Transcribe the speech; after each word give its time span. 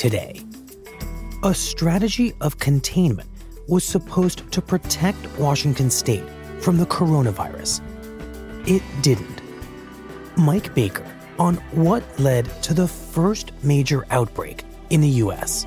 Today, 0.00 0.40
a 1.42 1.52
strategy 1.52 2.32
of 2.40 2.58
containment 2.58 3.28
was 3.68 3.84
supposed 3.84 4.50
to 4.50 4.62
protect 4.62 5.18
Washington 5.38 5.90
state 5.90 6.24
from 6.60 6.78
the 6.78 6.86
coronavirus. 6.86 7.82
It 8.66 8.82
didn't. 9.02 9.42
Mike 10.38 10.74
Baker 10.74 11.04
on 11.38 11.56
what 11.72 12.02
led 12.18 12.46
to 12.62 12.72
the 12.72 12.88
first 12.88 13.52
major 13.62 14.06
outbreak 14.08 14.64
in 14.88 15.02
the 15.02 15.08
U.S. 15.24 15.66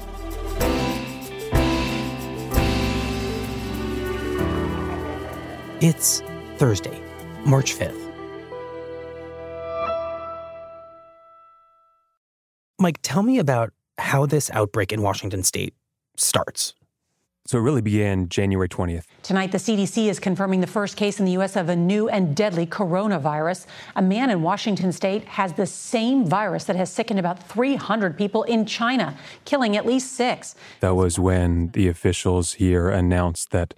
It's 5.79 6.23
Thursday, 6.57 6.99
March 7.45 7.75
5th. 7.75 7.99
Mike, 12.79 12.97
tell 13.03 13.21
me 13.21 13.37
about 13.37 13.71
how 13.97 14.25
this 14.25 14.49
outbreak 14.51 14.91
in 14.91 15.01
Washington 15.01 15.43
state 15.43 15.73
starts. 16.17 16.73
So 17.45 17.57
it 17.57 17.61
really 17.61 17.81
began 17.81 18.29
January 18.29 18.69
20th. 18.69 19.03
Tonight, 19.21 19.51
the 19.51 19.57
CDC 19.57 20.07
is 20.07 20.17
confirming 20.17 20.61
the 20.61 20.67
first 20.67 20.95
case 20.95 21.19
in 21.19 21.25
the 21.25 21.33
U.S. 21.33 21.57
of 21.57 21.67
a 21.67 21.75
new 21.75 22.07
and 22.07 22.33
deadly 22.33 22.65
coronavirus. 22.65 23.65
A 23.97 24.01
man 24.01 24.29
in 24.29 24.41
Washington 24.41 24.93
state 24.93 25.25
has 25.25 25.51
the 25.53 25.65
same 25.65 26.25
virus 26.25 26.63
that 26.65 26.77
has 26.77 26.89
sickened 26.89 27.19
about 27.19 27.43
300 27.49 28.17
people 28.17 28.43
in 28.43 28.65
China, 28.65 29.17
killing 29.43 29.75
at 29.75 29.85
least 29.85 30.13
six. 30.13 30.55
That 30.79 30.95
was 30.95 31.19
when 31.19 31.71
the 31.71 31.89
officials 31.89 32.53
here 32.53 32.89
announced 32.89 33.51
that 33.51 33.73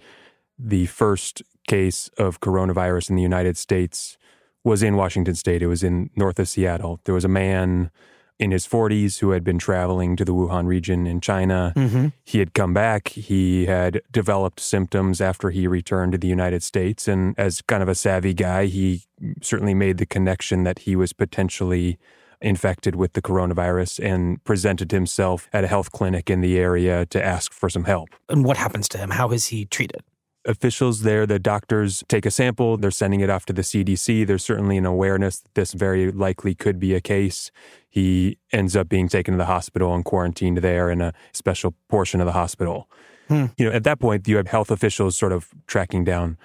the 0.56 0.86
first 0.86 1.42
case 1.66 2.08
of 2.16 2.38
coronavirus 2.38 3.10
in 3.10 3.16
the 3.16 3.22
United 3.22 3.56
States 3.56 4.16
was 4.62 4.80
in 4.80 4.94
Washington 4.94 5.34
state. 5.34 5.60
It 5.60 5.66
was 5.66 5.82
in 5.82 6.10
north 6.14 6.38
of 6.38 6.48
Seattle. 6.48 7.00
There 7.04 7.14
was 7.14 7.24
a 7.24 7.28
man 7.28 7.90
in 8.38 8.50
his 8.50 8.66
40s 8.66 9.20
who 9.20 9.30
had 9.30 9.42
been 9.42 9.58
traveling 9.58 10.16
to 10.16 10.24
the 10.24 10.34
Wuhan 10.34 10.66
region 10.66 11.06
in 11.06 11.20
China. 11.20 11.72
Mm-hmm. 11.76 12.08
He 12.24 12.38
had 12.38 12.52
come 12.54 12.74
back. 12.74 13.08
He 13.08 13.66
had 13.66 14.02
developed 14.10 14.60
symptoms 14.60 15.20
after 15.20 15.50
he 15.50 15.66
returned 15.66 16.12
to 16.12 16.18
the 16.18 16.28
United 16.28 16.62
States. 16.62 17.08
And 17.08 17.34
as 17.38 17.62
kind 17.62 17.82
of 17.82 17.88
a 17.88 17.94
savvy 17.94 18.34
guy, 18.34 18.66
he 18.66 19.04
certainly 19.40 19.74
made 19.74 19.98
the 19.98 20.06
connection 20.06 20.64
that 20.64 20.80
he 20.80 20.96
was 20.96 21.12
potentially 21.12 21.98
infected 22.42 22.94
with 22.94 23.14
the 23.14 23.22
coronavirus 23.22 24.04
and 24.04 24.44
presented 24.44 24.92
himself 24.92 25.48
at 25.54 25.64
a 25.64 25.66
health 25.66 25.90
clinic 25.90 26.28
in 26.28 26.42
the 26.42 26.58
area 26.58 27.06
to 27.06 27.24
ask 27.24 27.52
for 27.52 27.70
some 27.70 27.84
help. 27.84 28.10
And 28.28 28.44
what 28.44 28.58
happens 28.58 28.88
to 28.90 28.98
him? 28.98 29.10
How 29.10 29.30
is 29.30 29.46
he 29.46 29.64
treated? 29.64 30.02
Officials 30.46 31.02
there, 31.02 31.26
the 31.26 31.38
doctors 31.38 32.02
take 32.08 32.24
a 32.24 32.30
sample, 32.30 32.76
they're 32.76 32.90
sending 32.90 33.20
it 33.20 33.28
off 33.28 33.44
to 33.46 33.52
the 33.52 33.62
CDC. 33.62 34.26
There's 34.26 34.44
certainly 34.44 34.76
an 34.76 34.86
awareness 34.86 35.40
that 35.40 35.54
this 35.54 35.72
very 35.72 36.10
likely 36.10 36.54
could 36.54 36.78
be 36.78 36.94
a 36.94 37.00
case. 37.00 37.50
He 37.88 38.38
ends 38.52 38.76
up 38.76 38.88
being 38.88 39.08
taken 39.08 39.32
to 39.32 39.38
the 39.38 39.46
hospital 39.46 39.94
and 39.94 40.04
quarantined 40.04 40.58
there 40.58 40.90
in 40.90 41.00
a 41.00 41.12
special 41.32 41.74
portion 41.88 42.20
of 42.20 42.26
the 42.26 42.32
hospital. 42.32 42.88
Hmm. 43.28 43.46
You 43.58 43.66
know, 43.66 43.72
at 43.72 43.84
that 43.84 43.98
point, 43.98 44.26
you 44.28 44.36
have 44.36 44.46
health 44.48 44.70
officials 44.70 45.16
sort 45.16 45.32
of 45.32 45.48
tracking 45.66 46.04
down 46.04 46.38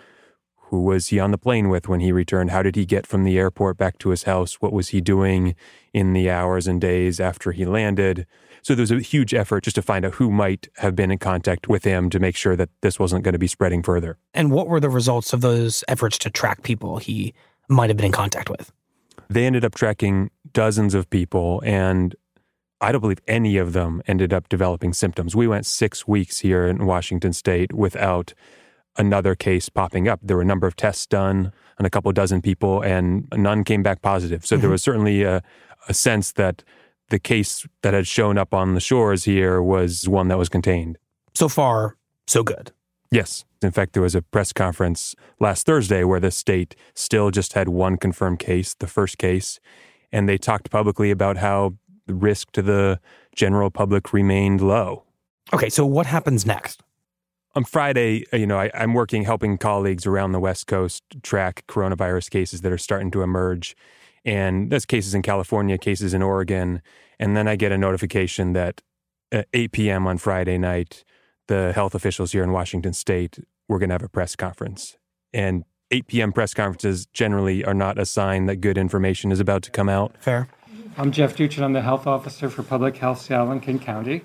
who 0.72 0.82
was 0.82 1.08
he 1.08 1.20
on 1.20 1.32
the 1.32 1.38
plane 1.38 1.68
with 1.68 1.90
when 1.90 2.00
he 2.00 2.14
returned? 2.14 2.50
How 2.50 2.64
did 2.64 2.78
he 2.78 2.86
get 2.86 3.06
from 3.06 3.26
the 3.26 3.38
airport 3.38 3.78
back 3.78 3.98
to 4.00 4.10
his 4.10 4.24
house? 4.24 4.56
What 4.62 4.72
was 4.72 4.90
he 4.90 5.02
doing 5.02 5.54
in 5.94 6.14
the 6.14 6.30
hours 6.30 6.68
and 6.68 6.80
days 6.80 7.20
after 7.20 7.52
he 7.52 7.66
landed? 7.66 8.26
So 8.64 8.76
there 8.76 8.84
was 8.84 8.92
a 8.92 9.00
huge 9.00 9.34
effort 9.34 9.64
just 9.64 9.76
to 9.76 9.82
find 9.82 10.06
out 10.06 10.16
who 10.16 10.30
might 10.30 10.68
have 10.78 10.96
been 10.96 11.12
in 11.12 11.18
contact 11.18 11.68
with 11.68 11.84
him 11.84 12.10
to 12.12 12.20
make 12.20 12.36
sure 12.36 12.56
that 12.56 12.70
this 12.82 13.00
wasn't 13.00 13.24
going 13.24 13.34
to 13.34 13.40
be 13.40 13.48
spreading 13.48 13.82
further. 13.82 14.18
And 14.34 14.52
what 14.52 14.68
were 14.68 14.80
the 14.80 14.90
results 14.90 15.34
of 15.34 15.42
those 15.42 15.84
efforts 15.88 16.18
to 16.20 16.30
track 16.30 16.62
people 16.62 16.98
he 16.98 17.34
might 17.68 17.90
have 17.90 17.98
been 17.98 18.06
in 18.06 18.12
contact 18.12 18.50
with? 18.50 18.72
They 19.30 19.46
ended 19.46 19.66
up 19.66 19.76
tracking 19.76 20.30
dozens 20.54 20.94
of 20.94 21.10
people, 21.10 21.62
and 21.66 22.16
I 22.82 22.92
don't 22.92 23.02
believe 23.02 23.22
any 23.28 23.58
of 23.58 23.74
them 23.74 24.02
ended 24.08 24.34
up 24.34 24.50
developing 24.50 24.94
symptoms. 24.94 25.36
We 25.36 25.48
went 25.48 25.66
six 25.66 26.08
weeks 26.08 26.40
here 26.40 26.68
in 26.68 26.86
Washington 26.86 27.34
state 27.34 27.74
without 27.74 28.34
another 28.98 29.36
case 29.36 29.70
popping 29.70 30.08
up. 30.08 30.20
There 30.22 30.36
were 30.36 30.42
a 30.42 30.46
number 30.46 30.68
of 30.68 30.76
tests 30.76 31.08
done 31.08 31.54
on 31.80 31.86
a 31.86 31.90
couple 31.90 32.12
dozen 32.12 32.42
people, 32.42 32.82
and 32.82 33.28
none 33.34 33.64
came 33.64 33.82
back 33.82 34.02
positive. 34.02 34.46
So 34.46 34.56
mm-hmm. 34.56 34.62
there 34.62 34.70
was 34.70 34.84
certainly 34.84 35.24
a, 35.24 35.42
a 35.88 35.94
sense 35.94 36.32
that 36.34 36.64
the 37.10 37.20
case 37.20 37.68
that 37.82 37.94
had 37.94 38.08
shown 38.08 38.38
up 38.38 38.54
on 38.54 38.74
the 38.74 38.80
shores 38.80 39.26
here 39.26 39.62
was 39.62 40.08
one 40.08 40.30
that 40.30 40.38
was 40.38 40.50
contained. 40.50 40.98
So 41.34 41.50
far, 41.50 41.98
so 42.28 42.44
good. 42.44 42.72
Yes. 43.12 43.44
In 43.62 43.72
fact, 43.72 43.94
there 43.94 44.02
was 44.02 44.16
a 44.16 44.22
press 44.22 44.54
conference 44.54 45.16
last 45.40 45.66
Thursday 45.66 46.04
where 46.04 46.20
the 46.20 46.32
state 46.32 46.76
still 46.96 47.30
just 47.30 47.54
had 47.54 47.70
one 47.70 47.98
confirmed 47.98 48.40
case, 48.40 48.74
the 48.74 48.88
first 48.88 49.18
case, 49.18 49.60
and 50.12 50.28
they 50.28 50.38
talked 50.38 50.72
publicly 50.72 51.12
about 51.12 51.38
how 51.38 51.76
the 52.08 52.14
risk 52.14 52.52
to 52.54 52.62
the 52.62 53.00
general 53.36 53.70
public 53.70 54.14
remained 54.14 54.62
low. 54.62 55.04
Okay, 55.54 55.70
so 55.70 55.86
what 55.86 56.06
happens 56.06 56.46
next? 56.46 56.82
On 57.54 57.66
Friday, 57.66 58.26
uh, 58.34 58.38
you 58.38 58.48
know, 58.48 58.58
I, 58.58 58.72
am 58.74 58.94
working 58.94 59.26
helping 59.26 59.58
colleagues 59.58 60.06
around 60.06 60.32
the 60.32 60.40
West 60.40 60.68
Coast 60.68 61.04
track 61.22 61.66
coronavirus 61.68 62.30
cases 62.30 62.62
that 62.62 62.72
are 62.72 62.78
starting 62.78 63.12
to 63.12 63.22
emerge. 63.22 63.76
And 64.24 64.72
there's 64.72 64.86
cases 64.86 65.14
in 65.14 65.22
California, 65.22 65.78
cases 65.78 66.14
in 66.14 66.22
Oregon. 66.22 66.82
And 67.20 67.36
then 67.36 67.48
I 67.48 67.56
get 67.56 67.72
a 67.72 67.78
notification 67.78 68.54
that 68.54 68.82
at 69.32 69.48
8 69.54 69.72
p.m. 69.72 70.08
on 70.08 70.18
Friday 70.18 70.58
night, 70.58 71.04
the 71.48 71.72
health 71.74 71.96
officials 71.96 72.32
here 72.32 72.44
in 72.44 72.52
Washington 72.52 72.94
state 72.94 73.40
were 73.68 73.80
going 73.80 73.90
to 73.90 73.94
have 73.94 74.04
a 74.04 74.10
press 74.10 74.36
conference. 74.36 74.98
And 75.34 75.64
8 75.92 76.08
p.m. 76.08 76.32
press 76.32 76.54
conferences 76.54 77.06
generally 77.08 77.66
are 77.66 77.74
not 77.74 77.98
a 77.98 78.06
sign 78.06 78.46
that 78.46 78.58
good 78.58 78.78
information 78.78 79.32
is 79.32 79.40
about 79.40 79.64
to 79.64 79.72
come 79.72 79.90
out. 79.90 80.16
Fair. 80.20 80.48
I'm 80.98 81.12
Jeff 81.12 81.36
Duchin. 81.36 81.64
I'm 81.64 81.74
the 81.74 81.82
health 81.82 82.06
officer 82.06 82.50
for 82.50 82.64
Public 82.64 82.98
Health 82.98 83.22
Seattle 83.22 83.52
and 83.52 83.62
King 83.62 83.80
County. 83.80 84.24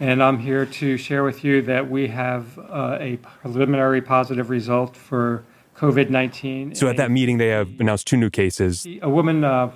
And 0.00 0.22
I'm 0.22 0.38
here 0.38 0.66
to 0.66 0.96
share 0.96 1.22
with 1.24 1.44
you 1.44 1.62
that 1.62 1.90
we 1.90 2.08
have 2.08 2.58
uh, 2.58 2.98
a 3.00 3.16
preliminary 3.18 4.02
positive 4.02 4.50
result 4.50 4.96
for 4.96 5.44
COVID 5.82 6.10
19. 6.10 6.74
So 6.76 6.88
at 6.88 6.96
that 6.96 7.10
meeting, 7.10 7.38
they 7.38 7.48
have 7.48 7.68
announced 7.80 8.06
two 8.06 8.16
new 8.16 8.30
cases. 8.30 8.86
A 9.02 9.10
woman 9.10 9.42
uh, 9.42 9.72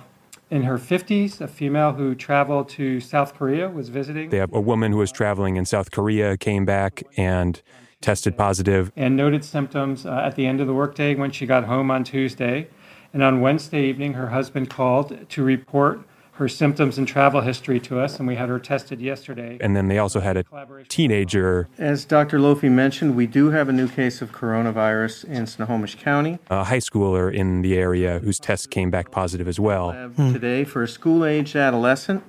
in 0.49 0.63
her 0.63 0.77
50s, 0.77 1.41
a 1.41 1.47
female 1.47 1.91
who 1.91 2.15
traveled 2.15 2.69
to 2.69 3.01
South 3.01 3.33
Korea, 3.33 3.69
was 3.69 3.89
visiting. 3.89 4.29
They 4.29 4.37
have 4.37 4.53
a 4.53 4.61
woman 4.61 4.93
who 4.93 4.99
was 4.99 5.11
traveling 5.11 5.57
in 5.57 5.65
South 5.65 5.91
Korea, 5.91 6.37
came 6.37 6.63
back 6.63 7.03
and 7.17 7.61
tested 7.99 8.37
positive. 8.37 8.91
And 8.95 9.17
noted 9.17 9.43
symptoms 9.43 10.05
uh, 10.05 10.21
at 10.23 10.35
the 10.35 10.45
end 10.45 10.61
of 10.61 10.67
the 10.67 10.73
workday 10.73 11.13
when 11.15 11.31
she 11.31 11.45
got 11.45 11.65
home 11.65 11.91
on 11.91 12.05
Tuesday. 12.05 12.69
And 13.13 13.21
on 13.21 13.41
Wednesday 13.41 13.83
evening, 13.85 14.13
her 14.13 14.29
husband 14.29 14.69
called 14.69 15.29
to 15.29 15.43
report 15.43 16.01
her 16.37 16.47
symptoms 16.47 16.99
and 16.99 17.07
travel 17.07 17.41
history 17.41 17.79
to 17.79 17.99
us, 17.99 18.19
and 18.19 18.27
we 18.27 18.35
had 18.35 18.47
her 18.47 18.59
tested 18.59 19.01
yesterday. 19.01 19.57
And 19.59 19.75
then 19.75 19.87
they 19.87 19.97
also 19.97 20.19
had 20.19 20.37
a 20.37 20.45
teenager. 20.87 21.67
As 21.79 22.05
Dr. 22.05 22.39
Lofy 22.39 22.69
mentioned, 22.69 23.15
we 23.15 23.25
do 23.25 23.49
have 23.49 23.69
a 23.69 23.73
new 23.73 23.87
case 23.87 24.21
of 24.21 24.31
coronavirus 24.31 25.25
in 25.25 25.47
Snohomish 25.47 25.95
County. 25.95 26.37
A 26.51 26.63
high 26.63 26.77
schooler 26.77 27.33
in 27.33 27.63
the 27.63 27.75
area 27.75 28.19
whose 28.19 28.39
test 28.39 28.69
came 28.69 28.91
back 28.91 29.09
positive 29.09 29.47
as 29.47 29.59
well. 29.59 29.93
Hmm. 29.93 30.31
Today 30.31 30.63
for 30.63 30.83
a 30.83 30.87
school 30.87 31.25
aged 31.25 31.55
adolescent 31.55 32.23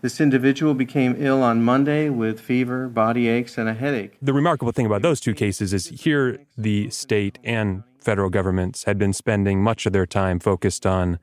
This 0.00 0.20
individual 0.20 0.74
became 0.74 1.14
ill 1.16 1.44
on 1.44 1.62
Monday 1.62 2.08
with 2.08 2.40
fever, 2.40 2.88
body 2.88 3.28
aches, 3.28 3.56
and 3.56 3.68
a 3.68 3.74
headache. 3.74 4.16
The 4.20 4.32
remarkable 4.32 4.72
thing 4.72 4.86
about 4.86 5.02
those 5.02 5.20
two 5.20 5.34
cases 5.34 5.72
is 5.72 5.86
here 5.86 6.40
the 6.58 6.90
state 6.90 7.38
and 7.44 7.84
federal 8.00 8.28
governments 8.28 8.82
had 8.82 8.98
been 8.98 9.12
spending 9.12 9.62
much 9.62 9.86
of 9.86 9.92
their 9.92 10.06
time 10.06 10.40
focused 10.40 10.84
on 10.84 11.20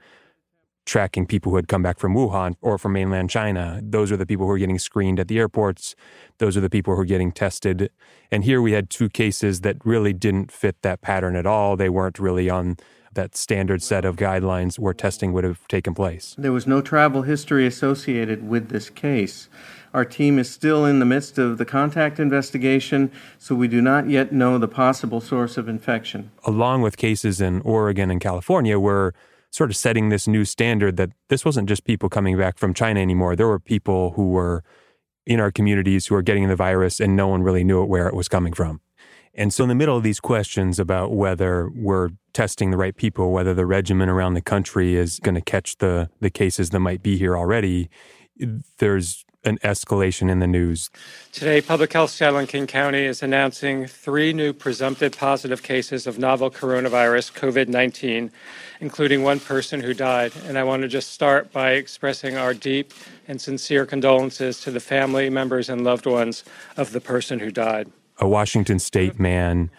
tracking 0.89 1.27
people 1.27 1.51
who 1.51 1.55
had 1.55 1.67
come 1.67 1.83
back 1.83 1.99
from 1.99 2.15
Wuhan 2.15 2.55
or 2.61 2.79
from 2.79 2.93
mainland 2.93 3.29
China. 3.29 3.79
Those 3.83 4.11
are 4.11 4.17
the 4.17 4.25
people 4.25 4.47
who 4.47 4.51
are 4.51 4.57
getting 4.57 4.79
screened 4.79 5.19
at 5.19 5.27
the 5.27 5.37
airports. 5.37 5.95
Those 6.39 6.57
are 6.57 6.61
the 6.61 6.69
people 6.69 6.95
who 6.95 7.01
are 7.01 7.05
getting 7.05 7.31
tested. 7.31 7.91
And 8.31 8.43
here 8.43 8.59
we 8.59 8.71
had 8.71 8.89
two 8.89 9.07
cases 9.07 9.61
that 9.61 9.77
really 9.85 10.13
didn't 10.13 10.51
fit 10.51 10.81
that 10.81 11.01
pattern 11.01 11.35
at 11.35 11.45
all. 11.45 11.75
They 11.75 11.89
weren't 11.89 12.17
really 12.17 12.49
on 12.49 12.77
that 13.13 13.35
standard 13.35 13.83
set 13.83 14.03
of 14.03 14.15
guidelines 14.15 14.79
where 14.79 14.93
testing 14.93 15.31
would 15.33 15.43
have 15.43 15.67
taken 15.67 15.93
place. 15.93 16.35
There 16.39 16.51
was 16.51 16.65
no 16.65 16.81
travel 16.81 17.21
history 17.21 17.67
associated 17.67 18.47
with 18.47 18.69
this 18.69 18.89
case. 18.89 19.47
Our 19.93 20.05
team 20.05 20.39
is 20.39 20.49
still 20.49 20.85
in 20.85 20.99
the 20.99 21.05
midst 21.05 21.37
of 21.37 21.59
the 21.59 21.65
contact 21.65 22.19
investigation, 22.19 23.11
so 23.37 23.53
we 23.53 23.67
do 23.67 23.81
not 23.81 24.09
yet 24.09 24.31
know 24.31 24.57
the 24.57 24.67
possible 24.67 25.21
source 25.21 25.57
of 25.57 25.67
infection. 25.67 26.31
Along 26.45 26.81
with 26.81 26.97
cases 26.97 27.41
in 27.41 27.61
Oregon 27.61 28.09
and 28.09 28.21
California, 28.21 28.79
we're 28.79 29.13
sort 29.51 29.69
of 29.69 29.75
setting 29.75 30.09
this 30.09 30.27
new 30.27 30.45
standard 30.45 30.97
that 30.97 31.11
this 31.29 31.43
wasn't 31.43 31.67
just 31.67 31.83
people 31.83 32.09
coming 32.09 32.37
back 32.37 32.57
from 32.57 32.73
China 32.73 32.99
anymore. 32.99 33.35
There 33.35 33.47
were 33.47 33.59
people 33.59 34.11
who 34.11 34.29
were 34.29 34.63
in 35.25 35.39
our 35.39 35.51
communities 35.51 36.07
who 36.07 36.15
were 36.15 36.21
getting 36.21 36.47
the 36.47 36.55
virus 36.55 36.99
and 36.99 37.15
no 37.15 37.27
one 37.27 37.43
really 37.43 37.63
knew 37.63 37.83
where 37.83 38.07
it 38.07 38.15
was 38.15 38.27
coming 38.27 38.53
from. 38.53 38.81
And 39.33 39.53
so, 39.53 39.63
in 39.63 39.69
the 39.69 39.75
middle 39.75 39.95
of 39.95 40.03
these 40.03 40.19
questions 40.19 40.79
about 40.79 41.13
whether 41.13 41.69
we're 41.75 42.09
testing 42.33 42.71
the 42.71 42.77
right 42.77 42.95
people, 42.95 43.31
whether 43.31 43.53
the 43.53 43.65
regimen 43.65 44.09
around 44.09 44.33
the 44.33 44.41
country 44.41 44.95
is 44.95 45.19
going 45.19 45.35
to 45.35 45.41
catch 45.41 45.77
the, 45.77 46.09
the 46.19 46.29
cases 46.29 46.71
that 46.71 46.79
might 46.79 47.03
be 47.03 47.17
here 47.17 47.37
already, 47.37 47.89
there's 48.79 49.25
an 49.43 49.57
escalation 49.59 50.29
in 50.29 50.39
the 50.39 50.47
news. 50.47 50.89
Today, 51.31 51.61
Public 51.61 51.93
Health 51.93 52.11
Seattle 52.11 52.39
and 52.39 52.47
King 52.47 52.67
County 52.67 53.05
is 53.05 53.23
announcing 53.23 53.87
three 53.87 54.33
new 54.33 54.51
presumptive 54.51 55.17
positive 55.17 55.63
cases 55.63 56.05
of 56.05 56.19
novel 56.19 56.51
coronavirus, 56.51 57.33
COVID 57.33 57.67
19, 57.67 58.31
including 58.81 59.23
one 59.23 59.39
person 59.39 59.81
who 59.81 59.93
died. 59.93 60.33
And 60.45 60.57
I 60.57 60.63
want 60.63 60.81
to 60.81 60.87
just 60.87 61.11
start 61.11 61.51
by 61.51 61.71
expressing 61.71 62.35
our 62.35 62.53
deep 62.53 62.93
and 63.27 63.39
sincere 63.39 63.85
condolences 63.85 64.59
to 64.61 64.71
the 64.71 64.79
family 64.79 65.29
members 65.29 65.69
and 65.69 65.83
loved 65.83 66.05
ones 66.05 66.43
of 66.75 66.91
the 66.91 67.01
person 67.01 67.39
who 67.39 67.51
died. 67.51 67.89
A 68.17 68.27
Washington 68.27 68.79
state 68.79 69.19
man 69.19 69.69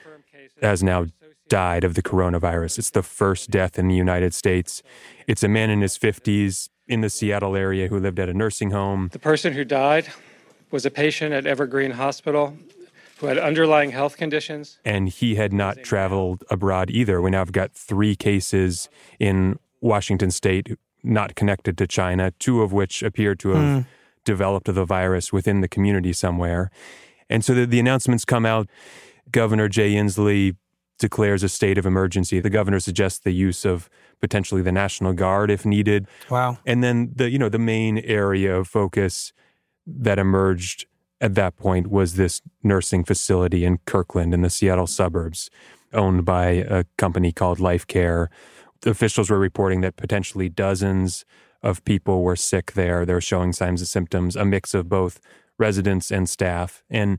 has 0.62 0.82
now 0.82 1.06
died 1.48 1.84
of 1.84 1.94
the 1.94 2.02
coronavirus. 2.02 2.78
It's 2.78 2.90
the 2.90 3.02
first 3.02 3.50
death 3.50 3.78
in 3.78 3.88
the 3.88 3.94
United 3.94 4.32
States. 4.32 4.82
It's 5.26 5.42
a 5.42 5.48
man 5.48 5.68
in 5.68 5.82
his 5.82 5.98
50s 5.98 6.68
in 6.90 7.00
the 7.00 7.08
Seattle 7.08 7.56
area 7.56 7.86
who 7.88 7.98
lived 7.98 8.18
at 8.18 8.28
a 8.28 8.34
nursing 8.34 8.72
home. 8.72 9.08
The 9.12 9.18
person 9.18 9.52
who 9.52 9.64
died 9.64 10.08
was 10.72 10.84
a 10.84 10.90
patient 10.90 11.32
at 11.32 11.46
Evergreen 11.46 11.92
Hospital 11.92 12.56
who 13.18 13.26
had 13.26 13.38
underlying 13.38 13.90
health 13.90 14.16
conditions. 14.16 14.78
And 14.84 15.08
he 15.08 15.36
had 15.36 15.52
not 15.52 15.82
traveled 15.84 16.42
abroad 16.50 16.90
either. 16.90 17.20
We 17.20 17.30
now 17.30 17.38
have 17.38 17.52
got 17.52 17.72
three 17.74 18.16
cases 18.16 18.88
in 19.18 19.58
Washington 19.80 20.30
state 20.30 20.76
not 21.02 21.34
connected 21.34 21.78
to 21.78 21.86
China, 21.86 22.32
two 22.38 22.60
of 22.60 22.72
which 22.72 23.02
appear 23.02 23.34
to 23.36 23.50
have 23.50 23.64
mm. 23.64 23.86
developed 24.24 24.72
the 24.72 24.84
virus 24.84 25.32
within 25.32 25.60
the 25.60 25.68
community 25.68 26.12
somewhere. 26.12 26.70
And 27.28 27.44
so 27.44 27.54
the, 27.54 27.66
the 27.66 27.78
announcements 27.78 28.24
come 28.24 28.44
out. 28.44 28.68
Governor 29.30 29.68
Jay 29.68 29.92
Inslee 29.92 30.56
declares 31.00 31.42
a 31.42 31.48
state 31.48 31.78
of 31.78 31.86
emergency. 31.86 32.38
The 32.40 32.50
governor 32.50 32.78
suggests 32.78 33.18
the 33.18 33.32
use 33.32 33.64
of 33.64 33.90
potentially 34.20 34.62
the 34.62 34.72
National 34.72 35.12
Guard 35.12 35.50
if 35.50 35.66
needed. 35.66 36.06
Wow. 36.30 36.58
And 36.64 36.84
then 36.84 37.12
the 37.16 37.30
you 37.30 37.38
know 37.38 37.48
the 37.48 37.58
main 37.58 37.98
area 37.98 38.56
of 38.56 38.68
focus 38.68 39.32
that 39.86 40.18
emerged 40.18 40.86
at 41.20 41.34
that 41.34 41.56
point 41.56 41.90
was 41.90 42.14
this 42.14 42.40
nursing 42.62 43.04
facility 43.04 43.64
in 43.64 43.78
Kirkland 43.84 44.32
in 44.32 44.42
the 44.42 44.50
Seattle 44.50 44.86
suburbs 44.86 45.50
owned 45.92 46.24
by 46.24 46.46
a 46.48 46.84
company 46.96 47.32
called 47.32 47.58
Life 47.60 47.86
Care. 47.86 48.30
The 48.82 48.90
officials 48.90 49.28
were 49.28 49.38
reporting 49.38 49.80
that 49.82 49.96
potentially 49.96 50.48
dozens 50.48 51.24
of 51.62 51.84
people 51.84 52.22
were 52.22 52.36
sick 52.36 52.72
there. 52.72 53.04
They 53.04 53.12
were 53.12 53.20
showing 53.20 53.52
signs 53.52 53.82
of 53.82 53.88
symptoms, 53.88 54.36
a 54.36 54.44
mix 54.44 54.72
of 54.72 54.88
both 54.88 55.20
residents 55.58 56.10
and 56.10 56.28
staff. 56.28 56.82
And 56.88 57.18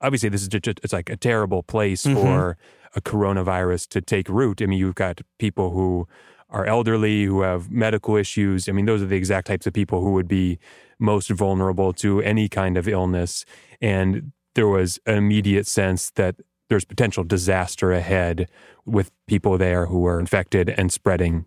obviously, 0.00 0.28
this 0.28 0.42
is 0.42 0.48
just, 0.48 0.68
it's 0.84 0.92
like 0.92 1.10
a 1.10 1.16
terrible 1.16 1.62
place 1.62 2.04
mm-hmm. 2.04 2.20
for 2.20 2.56
a 2.94 3.00
coronavirus 3.00 3.88
to 3.88 4.00
take 4.00 4.28
root. 4.28 4.60
I 4.62 4.66
mean, 4.66 4.78
you've 4.78 4.94
got 4.94 5.20
people 5.38 5.70
who 5.70 6.06
are 6.50 6.66
elderly, 6.66 7.24
who 7.24 7.40
have 7.42 7.70
medical 7.70 8.16
issues. 8.16 8.68
I 8.68 8.72
mean, 8.72 8.84
those 8.84 9.02
are 9.02 9.06
the 9.06 9.16
exact 9.16 9.46
types 9.46 9.66
of 9.66 9.72
people 9.72 10.02
who 10.02 10.12
would 10.12 10.28
be 10.28 10.58
most 10.98 11.30
vulnerable 11.30 11.92
to 11.94 12.20
any 12.20 12.48
kind 12.48 12.76
of 12.76 12.86
illness. 12.86 13.44
And 13.80 14.32
there 14.54 14.68
was 14.68 15.00
an 15.06 15.16
immediate 15.16 15.66
sense 15.66 16.10
that 16.10 16.36
there's 16.68 16.84
potential 16.84 17.24
disaster 17.24 17.92
ahead 17.92 18.48
with 18.84 19.10
people 19.26 19.58
there 19.58 19.86
who 19.86 20.06
are 20.06 20.20
infected 20.20 20.70
and 20.70 20.92
spreading. 20.92 21.46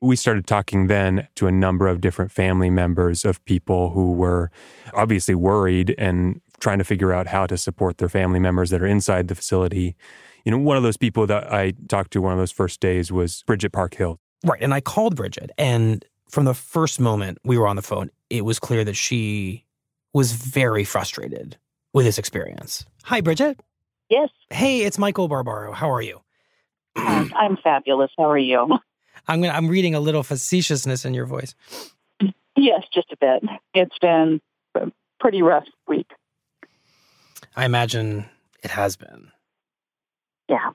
We 0.00 0.16
started 0.16 0.46
talking 0.46 0.86
then 0.86 1.28
to 1.36 1.46
a 1.46 1.52
number 1.52 1.88
of 1.88 2.00
different 2.00 2.30
family 2.32 2.70
members 2.70 3.24
of 3.24 3.44
people 3.44 3.90
who 3.90 4.12
were 4.12 4.50
obviously 4.94 5.34
worried 5.34 5.94
and 5.98 6.40
trying 6.60 6.78
to 6.78 6.84
figure 6.84 7.12
out 7.12 7.28
how 7.28 7.46
to 7.46 7.56
support 7.56 7.98
their 7.98 8.08
family 8.08 8.38
members 8.38 8.70
that 8.70 8.82
are 8.82 8.86
inside 8.86 9.28
the 9.28 9.34
facility. 9.34 9.96
You 10.48 10.52
know, 10.52 10.60
one 10.60 10.78
of 10.78 10.82
those 10.82 10.96
people 10.96 11.26
that 11.26 11.52
I 11.52 11.74
talked 11.88 12.10
to 12.12 12.22
one 12.22 12.32
of 12.32 12.38
those 12.38 12.52
first 12.52 12.80
days 12.80 13.12
was 13.12 13.42
Bridget 13.42 13.70
Parkhill. 13.70 14.18
Right. 14.42 14.62
And 14.62 14.72
I 14.72 14.80
called 14.80 15.14
Bridget, 15.14 15.50
and 15.58 16.02
from 16.30 16.46
the 16.46 16.54
first 16.54 16.98
moment 16.98 17.36
we 17.44 17.58
were 17.58 17.68
on 17.68 17.76
the 17.76 17.82
phone, 17.82 18.08
it 18.30 18.46
was 18.46 18.58
clear 18.58 18.82
that 18.82 18.94
she 18.94 19.66
was 20.14 20.32
very 20.32 20.84
frustrated 20.84 21.58
with 21.92 22.06
this 22.06 22.16
experience. 22.16 22.86
Hi, 23.04 23.20
Bridget. 23.20 23.60
Yes. 24.08 24.30
Hey, 24.48 24.84
it's 24.84 24.96
Michael 24.96 25.28
Barbaro. 25.28 25.72
How 25.72 25.92
are 25.92 26.00
you? 26.00 26.22
Uh, 26.96 27.26
I'm 27.36 27.58
fabulous. 27.58 28.10
How 28.16 28.30
are 28.30 28.38
you? 28.38 28.78
I'm 29.28 29.42
gonna, 29.42 29.52
I'm 29.52 29.68
reading 29.68 29.94
a 29.94 30.00
little 30.00 30.22
facetiousness 30.22 31.04
in 31.04 31.12
your 31.12 31.26
voice. 31.26 31.54
Yes, 32.56 32.84
just 32.90 33.12
a 33.12 33.18
bit. 33.18 33.50
It's 33.74 33.98
been 33.98 34.40
a 34.74 34.90
pretty 35.20 35.42
rough 35.42 35.66
week. 35.86 36.10
I 37.54 37.66
imagine 37.66 38.30
it 38.64 38.70
has 38.70 38.96
been. 38.96 39.30
Yeah 40.48 40.70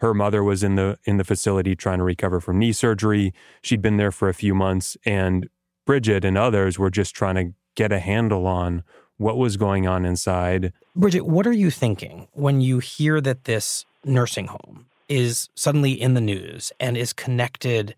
her 0.00 0.14
mother 0.14 0.42
was 0.42 0.62
in 0.62 0.76
the 0.76 0.98
in 1.04 1.18
the 1.18 1.24
facility 1.24 1.76
trying 1.76 1.98
to 1.98 2.04
recover 2.04 2.40
from 2.40 2.58
knee 2.58 2.72
surgery. 2.72 3.32
She'd 3.62 3.82
been 3.82 3.96
there 3.96 4.10
for 4.10 4.28
a 4.28 4.34
few 4.34 4.54
months 4.54 4.96
and 5.04 5.48
Bridget 5.86 6.24
and 6.24 6.36
others 6.38 6.78
were 6.78 6.90
just 6.90 7.14
trying 7.14 7.34
to 7.36 7.54
get 7.74 7.92
a 7.92 7.98
handle 7.98 8.46
on 8.46 8.82
what 9.16 9.36
was 9.36 9.56
going 9.56 9.86
on 9.86 10.04
inside. 10.04 10.72
Bridget, 10.96 11.26
what 11.26 11.46
are 11.46 11.52
you 11.52 11.70
thinking 11.70 12.28
when 12.32 12.60
you 12.60 12.78
hear 12.78 13.20
that 13.20 13.44
this 13.44 13.84
nursing 14.04 14.46
home 14.46 14.86
is 15.08 15.48
suddenly 15.54 15.92
in 15.92 16.14
the 16.14 16.20
news 16.20 16.72
and 16.80 16.96
is 16.96 17.12
connected 17.12 17.94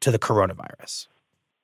to 0.00 0.10
the 0.10 0.18
coronavirus? 0.18 1.06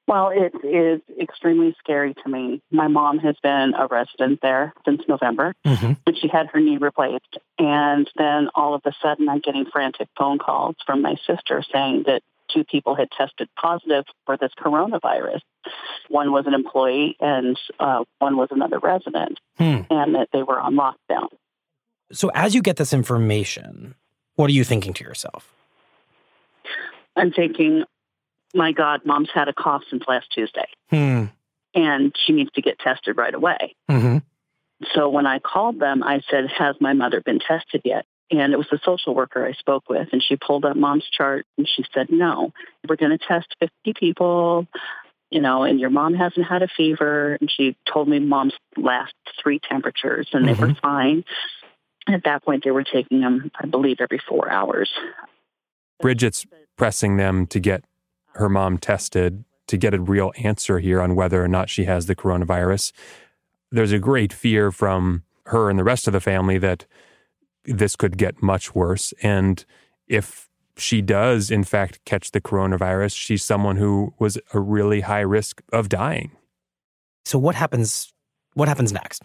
Well, 0.06 0.30
it 0.32 0.54
is 0.64 1.00
extremely 1.20 1.74
scary 1.80 2.14
to 2.22 2.28
me. 2.28 2.62
My 2.70 2.86
mom 2.86 3.18
has 3.18 3.34
been 3.42 3.74
a 3.76 3.88
resident 3.88 4.40
there 4.40 4.72
since 4.84 5.02
November 5.08 5.54
mm-hmm. 5.64 5.92
when 6.04 6.16
she 6.16 6.28
had 6.28 6.46
her 6.52 6.60
knee 6.60 6.76
replaced. 6.76 7.38
And 7.58 8.08
then 8.16 8.48
all 8.54 8.74
of 8.74 8.82
a 8.84 8.92
sudden, 9.02 9.28
I'm 9.28 9.40
getting 9.40 9.66
frantic 9.66 10.08
phone 10.16 10.38
calls 10.38 10.76
from 10.86 11.02
my 11.02 11.16
sister 11.26 11.64
saying 11.72 12.04
that 12.06 12.22
two 12.52 12.62
people 12.64 12.94
had 12.94 13.08
tested 13.10 13.48
positive 13.60 14.04
for 14.24 14.36
this 14.36 14.52
coronavirus. 14.58 15.40
One 16.08 16.30
was 16.30 16.46
an 16.46 16.54
employee 16.54 17.16
and 17.20 17.58
uh, 17.80 18.04
one 18.20 18.36
was 18.36 18.48
another 18.52 18.78
resident, 18.78 19.40
hmm. 19.58 19.80
and 19.90 20.14
that 20.14 20.28
they 20.32 20.44
were 20.44 20.60
on 20.60 20.76
lockdown. 20.76 21.28
So, 22.12 22.30
as 22.34 22.54
you 22.54 22.62
get 22.62 22.76
this 22.76 22.92
information, 22.92 23.96
what 24.36 24.48
are 24.48 24.52
you 24.52 24.62
thinking 24.62 24.92
to 24.94 25.04
yourself? 25.04 25.52
I'm 27.16 27.32
thinking, 27.32 27.84
my 28.56 28.72
God, 28.72 29.02
mom's 29.04 29.30
had 29.32 29.48
a 29.48 29.52
cough 29.52 29.82
since 29.90 30.02
last 30.08 30.26
Tuesday. 30.32 30.68
Hmm. 30.90 31.24
And 31.74 32.14
she 32.24 32.32
needs 32.32 32.50
to 32.52 32.62
get 32.62 32.78
tested 32.78 33.16
right 33.16 33.34
away. 33.34 33.76
Mm-hmm. 33.90 34.18
So 34.94 35.08
when 35.08 35.26
I 35.26 35.38
called 35.38 35.78
them, 35.78 36.02
I 36.02 36.20
said, 36.30 36.46
Has 36.56 36.76
my 36.80 36.92
mother 36.92 37.20
been 37.20 37.38
tested 37.38 37.82
yet? 37.84 38.06
And 38.30 38.52
it 38.52 38.56
was 38.56 38.66
the 38.70 38.80
social 38.84 39.14
worker 39.14 39.46
I 39.46 39.52
spoke 39.52 39.88
with, 39.88 40.08
and 40.12 40.22
she 40.22 40.36
pulled 40.36 40.64
up 40.64 40.76
mom's 40.76 41.06
chart 41.10 41.46
and 41.56 41.68
she 41.68 41.84
said, 41.94 42.08
No, 42.10 42.52
we're 42.88 42.96
going 42.96 43.16
to 43.16 43.24
test 43.24 43.54
50 43.60 43.94
people, 43.98 44.66
you 45.30 45.40
know, 45.40 45.62
and 45.62 45.78
your 45.78 45.90
mom 45.90 46.14
hasn't 46.14 46.46
had 46.46 46.62
a 46.62 46.68
fever. 46.76 47.38
And 47.40 47.50
she 47.50 47.76
told 47.90 48.08
me 48.08 48.18
mom's 48.18 48.54
last 48.76 49.14
three 49.42 49.60
temperatures, 49.60 50.28
and 50.32 50.44
mm-hmm. 50.44 50.54
they 50.54 50.60
were 50.60 50.72
mm-hmm. 50.72 50.80
fine. 50.80 51.24
At 52.08 52.24
that 52.24 52.44
point, 52.44 52.64
they 52.64 52.70
were 52.70 52.84
taking 52.84 53.20
them, 53.20 53.50
I 53.58 53.66
believe, 53.66 53.96
every 54.00 54.20
four 54.28 54.50
hours. 54.50 54.90
Bridget's 56.00 56.46
pressing 56.76 57.16
them 57.16 57.46
to 57.48 57.58
get 57.58 57.84
her 58.36 58.48
mom 58.48 58.78
tested 58.78 59.44
to 59.66 59.76
get 59.76 59.94
a 59.94 60.00
real 60.00 60.32
answer 60.38 60.78
here 60.78 61.00
on 61.00 61.16
whether 61.16 61.42
or 61.42 61.48
not 61.48 61.68
she 61.68 61.84
has 61.84 62.06
the 62.06 62.14
coronavirus. 62.14 62.92
There's 63.70 63.92
a 63.92 63.98
great 63.98 64.32
fear 64.32 64.70
from 64.70 65.24
her 65.46 65.70
and 65.70 65.78
the 65.78 65.84
rest 65.84 66.06
of 66.06 66.12
the 66.12 66.20
family 66.20 66.58
that 66.58 66.86
this 67.64 67.96
could 67.96 68.16
get 68.16 68.42
much 68.42 68.74
worse. 68.74 69.12
And 69.22 69.64
if 70.06 70.48
she 70.76 71.02
does, 71.02 71.50
in 71.50 71.64
fact, 71.64 72.04
catch 72.04 72.30
the 72.30 72.40
coronavirus, 72.40 73.16
she's 73.16 73.42
someone 73.42 73.76
who 73.76 74.14
was 74.18 74.38
a 74.52 74.60
really 74.60 75.00
high 75.00 75.20
risk 75.20 75.62
of 75.72 75.88
dying. 75.88 76.30
So 77.24 77.38
what 77.38 77.54
happens? 77.54 78.12
What 78.54 78.68
happens 78.68 78.92
next? 78.92 79.22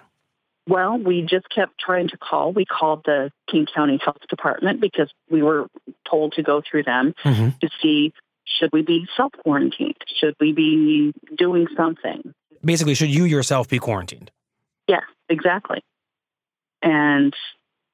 Well, 0.67 0.97
we 0.97 1.21
just 1.21 1.47
kept 1.53 1.79
trying 1.79 2.07
to 2.09 2.17
call. 2.17 2.53
We 2.53 2.65
called 2.65 3.03
the 3.05 3.31
King 3.49 3.67
County 3.73 3.99
Health 4.03 4.21
Department 4.29 4.79
because 4.79 5.11
we 5.29 5.41
were 5.41 5.67
told 6.09 6.33
to 6.33 6.43
go 6.43 6.61
through 6.69 6.83
them 6.83 7.13
mm-hmm. 7.23 7.49
to 7.59 7.69
see 7.81 8.13
should 8.59 8.71
we 8.73 8.81
be 8.81 9.05
self 9.17 9.31
quarantined? 9.43 9.95
Should 10.19 10.35
we 10.39 10.53
be 10.53 11.13
doing 11.37 11.67
something? 11.75 12.33
Basically, 12.63 12.93
should 12.93 13.13
you 13.13 13.25
yourself 13.25 13.67
be 13.67 13.79
quarantined? 13.79 14.31
Yes, 14.87 15.03
exactly. 15.29 15.83
And 16.81 17.33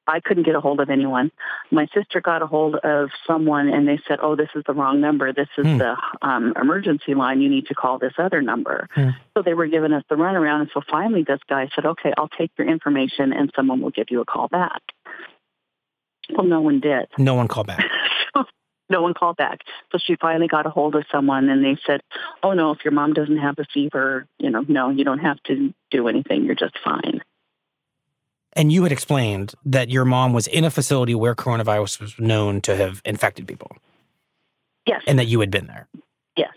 I 0.08 0.22
couldn't 0.22 0.44
get 0.44 0.56
a 0.56 0.62
hold 0.62 0.80
of 0.80 0.90
anyone. 0.90 1.32
My 1.70 1.86
sister 1.94 2.22
got 2.22 2.42
a 2.42 2.48
hold 2.48 2.76
of 2.76 3.10
someone 3.28 3.68
and 3.68 3.88
they 3.88 4.00
said, 4.08 4.20
oh, 4.22 4.36
this 4.36 4.48
is 4.56 4.64
the 4.66 4.74
wrong 4.74 5.02
number. 5.02 5.34
This 5.34 5.50
is 5.58 5.66
hmm. 5.66 5.78
the 5.78 5.96
um, 6.22 6.54
emergency 6.60 7.14
line. 7.14 7.42
You 7.42 7.50
need 7.50 7.68
to 7.68 7.76
call 7.76 8.00
this 8.00 8.14
other 8.18 8.42
number. 8.42 8.88
Hmm. 8.94 9.10
So 9.36 9.44
they 9.44 9.54
were 9.54 9.68
giving 9.68 9.92
us 9.92 10.04
the 10.10 10.16
runaround. 10.16 10.62
And 10.62 10.70
so 10.74 10.82
finally, 10.90 11.24
this 11.24 11.40
guy 11.50 11.70
said, 11.76 11.86
okay, 11.86 12.14
I'll 12.18 12.30
take 12.30 12.52
your 12.58 12.70
information 12.70 13.34
and 13.34 13.52
someone 13.56 13.82
will 13.82 13.92
give 13.92 14.08
you 14.10 14.22
a 14.22 14.26
call 14.26 14.48
back. 14.48 14.82
Well, 16.34 16.48
no 16.48 16.62
one 16.62 16.80
did. 16.80 17.08
No 17.18 17.36
one 17.36 17.48
called 17.48 17.68
back. 17.68 17.84
no 18.90 19.02
one 19.02 19.14
called 19.14 19.38
back. 19.38 19.60
So 19.92 19.98
she 19.98 20.16
finally 20.16 20.48
got 20.48 20.66
a 20.66 20.70
hold 20.70 20.96
of 20.96 21.06
someone 21.12 21.50
and 21.50 21.64
they 21.64 21.78
said, 21.86 22.02
oh, 22.44 22.54
no, 22.54 22.72
if 22.72 22.80
your 22.84 22.94
mom 22.94 23.14
doesn't 23.14 23.38
have 23.38 23.56
a 23.60 23.66
fever, 23.74 24.28
you 24.40 24.50
know, 24.50 24.64
no, 24.68 24.90
you 24.90 25.04
don't 25.04 25.20
have 25.20 25.42
to 25.44 25.74
do 25.92 26.08
anything. 26.08 26.46
You're 26.46 26.56
just 26.56 26.78
fine. 26.84 27.22
And 28.54 28.72
you 28.72 28.84
had 28.84 28.92
explained 28.92 29.54
that 29.66 29.90
your 29.90 30.06
mom 30.06 30.34
was 30.34 30.48
in 30.48 30.64
a 30.64 30.72
facility 30.72 31.14
where 31.14 31.36
coronavirus 31.36 32.02
was 32.02 32.16
known 32.18 32.62
to 32.62 32.76
have 32.76 33.02
infected 33.06 33.48
people. 33.48 33.72
Yes. 34.86 35.04
And 35.06 35.20
that 35.20 35.28
you 35.28 35.40
had 35.42 35.52
been 35.52 35.68
there. 35.68 35.88
Yes. 36.36 36.54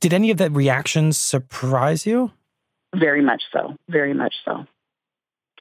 Did 0.00 0.12
any 0.12 0.30
of 0.30 0.38
the 0.38 0.50
reactions 0.50 1.18
surprise 1.18 2.06
you? 2.06 2.32
Very 2.94 3.22
much 3.22 3.42
so. 3.52 3.76
Very 3.88 4.14
much 4.14 4.34
so. 4.44 4.66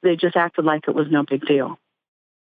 They 0.03 0.15
just 0.15 0.35
acted 0.35 0.65
like 0.65 0.87
it 0.87 0.95
was 0.95 1.07
no 1.09 1.23
big 1.23 1.45
deal. 1.45 1.77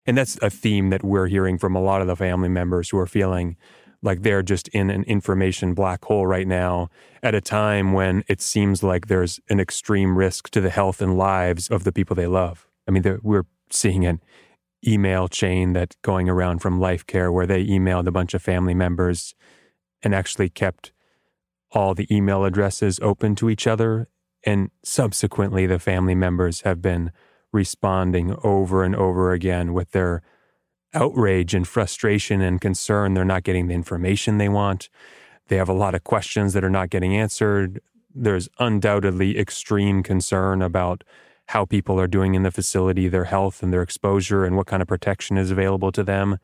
And 0.06 0.18
that's 0.18 0.38
a 0.42 0.50
theme 0.50 0.90
that 0.90 1.04
we're 1.04 1.28
hearing 1.28 1.58
from 1.58 1.76
a 1.76 1.82
lot 1.82 2.02
of 2.02 2.08
the 2.08 2.16
family 2.16 2.50
members 2.50 2.90
who 2.90 2.98
are 2.98 3.08
feeling 3.08 3.56
like 4.02 4.22
they're 4.22 4.44
just 4.44 4.68
in 4.70 4.90
an 4.90 5.04
information 5.04 5.74
black 5.74 6.04
hole 6.04 6.28
right 6.28 6.48
now 6.48 6.90
at 7.24 7.34
a 7.34 7.40
time 7.40 7.94
when 7.94 8.24
it 8.28 8.42
seems 8.42 8.84
like 8.84 9.08
there's 9.08 9.40
an 9.50 9.62
extreme 9.62 10.18
risk 10.18 10.50
to 10.50 10.60
the 10.60 10.70
health 10.70 11.02
and 11.02 11.18
lives 11.18 11.70
of 11.70 11.86
the 11.86 11.92
people 11.94 12.16
they 12.16 12.28
love. 12.28 12.68
I 12.86 12.92
mean, 12.92 13.20
we're 13.24 13.46
seeing 13.70 14.06
an 14.06 14.22
email 14.86 15.30
chain 15.30 15.72
that's 15.72 15.96
going 16.02 16.28
around 16.28 16.60
from 16.60 16.82
Life 16.82 17.06
Care 17.06 17.32
where 17.32 17.48
they 17.48 17.66
emailed 17.66 18.08
a 18.08 18.12
bunch 18.12 18.34
of 18.34 18.42
family 18.42 18.74
members 18.74 19.34
and 20.02 20.14
actually 20.14 20.50
kept 20.50 20.92
all 21.72 21.96
the 21.96 22.14
email 22.14 22.44
addresses 22.44 23.00
open 23.02 23.36
to 23.36 23.50
each 23.50 23.66
other. 23.66 24.10
And 24.46 24.70
subsequently, 24.84 25.66
the 25.66 25.80
family 25.80 26.14
members 26.14 26.62
have 26.62 26.82
been 26.82 27.14
responding 27.54 28.36
over 28.44 28.84
and 28.84 28.96
over 28.96 29.32
again 29.32 29.74
with 29.74 29.92
their 29.92 30.22
outrage 30.94 31.54
and 31.54 31.68
frustration 31.68 32.42
and 32.42 32.60
concern. 32.60 33.14
They're 33.14 33.24
not 33.24 33.44
getting 33.44 33.68
the 33.68 33.74
information 33.74 34.38
they 34.38 34.50
want. 34.50 34.90
They 35.48 35.58
have 35.58 35.70
a 35.70 35.74
lot 35.74 35.96
of 35.96 36.04
questions 36.04 36.54
that 36.54 36.64
are 36.64 36.70
not 36.70 36.90
getting 36.90 37.16
answered. 37.16 37.82
There's 38.14 38.50
undoubtedly 38.60 39.38
extreme 39.38 40.04
concern 40.04 40.62
about 40.62 41.04
how 41.48 41.66
people 41.66 42.00
are 42.00 42.08
doing 42.08 42.36
in 42.36 42.44
the 42.44 42.52
facility, 42.52 43.08
their 43.08 43.26
health 43.26 43.62
and 43.62 43.74
their 43.74 43.82
exposure, 43.82 44.46
and 44.46 44.56
what 44.56 44.68
kind 44.68 44.82
of 44.82 44.88
protection 44.88 45.38
is 45.38 45.52
available 45.52 45.92
to 45.92 46.04
them. 46.04 46.38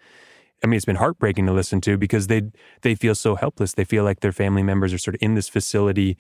I 0.64 0.68
mean, 0.68 0.76
it's 0.76 0.86
been 0.86 0.98
heartbreaking 0.98 1.46
to 1.46 1.54
listen 1.54 1.80
to 1.82 1.98
because 1.98 2.28
they 2.28 2.44
they 2.82 2.96
feel 2.96 3.16
so 3.16 3.36
helpless. 3.36 3.74
They 3.74 3.86
feel 3.86 4.04
like 4.04 4.20
their 4.20 4.34
family 4.34 4.64
members 4.64 4.94
are 4.94 4.98
sort 4.98 5.16
of 5.16 5.22
in 5.22 5.36
this 5.36 5.48
facility 5.48 6.18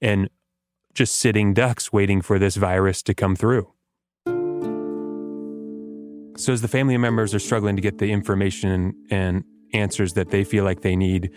and 0.00 0.30
just 0.94 1.16
sitting 1.16 1.52
ducks 1.52 1.92
waiting 1.92 2.22
for 2.22 2.38
this 2.38 2.56
virus 2.56 3.02
to 3.02 3.14
come 3.14 3.36
through. 3.36 3.72
So, 6.42 6.52
as 6.52 6.60
the 6.60 6.66
family 6.66 6.96
members 6.96 7.36
are 7.36 7.38
struggling 7.38 7.76
to 7.76 7.82
get 7.82 7.98
the 7.98 8.10
information 8.10 8.96
and 9.12 9.44
answers 9.72 10.14
that 10.14 10.30
they 10.30 10.42
feel 10.42 10.64
like 10.64 10.80
they 10.80 10.96
need, 10.96 11.30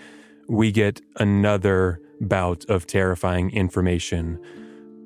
we 0.50 0.72
get 0.72 1.00
another 1.18 2.02
bout 2.22 2.66
of 2.70 2.88
terrifying 2.88 3.52
information. 3.52 4.40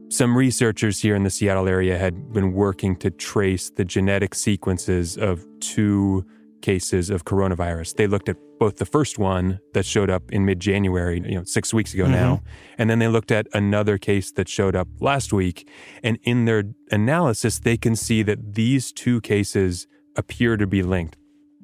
Some 0.08 0.38
researchers 0.38 1.02
here 1.02 1.18
in 1.18 1.24
the 1.24 1.30
Seattle 1.30 1.68
area 1.68 1.98
had 1.98 2.32
been 2.32 2.54
working 2.54 2.96
to 2.96 3.12
trace 3.12 3.72
the 3.72 3.84
genetic 3.84 4.36
sequences 4.36 5.18
of 5.18 5.46
two 5.60 6.26
cases 6.62 7.10
of 7.10 7.26
coronavirus. 7.26 7.96
They 7.96 8.08
looked 8.08 8.30
at 8.30 8.38
both 8.60 8.78
the 8.78 8.86
first 8.86 9.18
one 9.18 9.60
that 9.74 9.86
showed 9.86 10.10
up 10.10 10.32
in 10.32 10.46
mid 10.46 10.60
January, 10.60 11.22
you 11.26 11.36
know, 11.36 11.44
six 11.44 11.74
weeks 11.74 11.94
ago 11.94 12.04
mm-hmm. 12.04 12.14
now, 12.14 12.42
and 12.78 12.90
then 12.90 13.00
they 13.00 13.08
looked 13.08 13.32
at 13.32 13.48
another 13.54 13.98
case 13.98 14.32
that 14.34 14.50
showed 14.50 14.76
up 14.76 14.88
last 15.00 15.32
week. 15.32 15.68
And 16.04 16.20
in 16.24 16.46
their 16.46 16.64
analysis, 16.92 17.60
they 17.60 17.78
can 17.78 17.96
see 17.96 18.24
that 18.24 18.56
these 18.56 18.92
two 18.92 19.22
cases 19.22 19.88
appear 20.16 20.58
to 20.58 20.68
be 20.68 20.84
linked. 20.84 21.16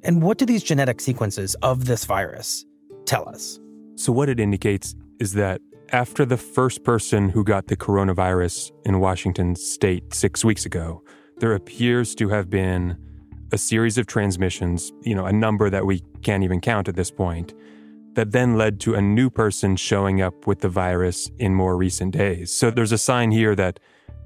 And 0.04 0.22
what 0.22 0.38
do 0.38 0.46
these 0.46 0.64
genetic 0.64 1.02
sequences 1.02 1.56
of 1.56 1.86
this 1.86 2.06
virus 2.06 2.66
tell 3.06 3.28
us? 3.28 3.60
So, 3.96 4.12
what 4.12 4.30
it 4.30 4.40
indicates 4.40 4.96
is 5.20 5.34
that 5.34 5.62
after 5.92 6.26
the 6.26 6.38
first 6.38 6.84
person 6.84 7.30
who 7.30 7.44
got 7.44 7.68
the 7.68 7.78
coronavirus 7.78 8.72
in 8.86 9.00
Washington 9.00 9.56
state 9.56 10.14
six 10.14 10.44
weeks 10.44 10.66
ago, 10.66 11.04
there 11.38 11.54
appears 11.54 12.16
to 12.16 12.30
have 12.30 12.50
been 12.50 12.98
a 13.52 13.58
series 13.58 13.98
of 13.98 14.08
transmissions, 14.08 14.92
you 15.02 15.16
know, 15.16 15.26
a 15.26 15.34
number 15.34 15.70
that 15.70 15.86
we 15.86 16.02
can't 16.22 16.44
even 16.44 16.62
count 16.62 16.88
at 16.88 16.96
this 16.96 17.12
point, 17.12 17.54
that 18.16 18.32
then 18.32 18.58
led 18.58 18.80
to 18.82 18.96
a 18.96 19.02
new 19.02 19.30
person 19.30 19.76
showing 19.76 20.22
up 20.22 20.48
with 20.48 20.62
the 20.62 20.70
virus 20.70 21.30
in 21.38 21.54
more 21.54 21.78
recent 21.78 22.14
days. 22.14 22.56
So 22.56 22.72
there's 22.72 22.92
a 22.92 22.98
sign 22.98 23.32
here 23.32 23.56
that 23.56 23.80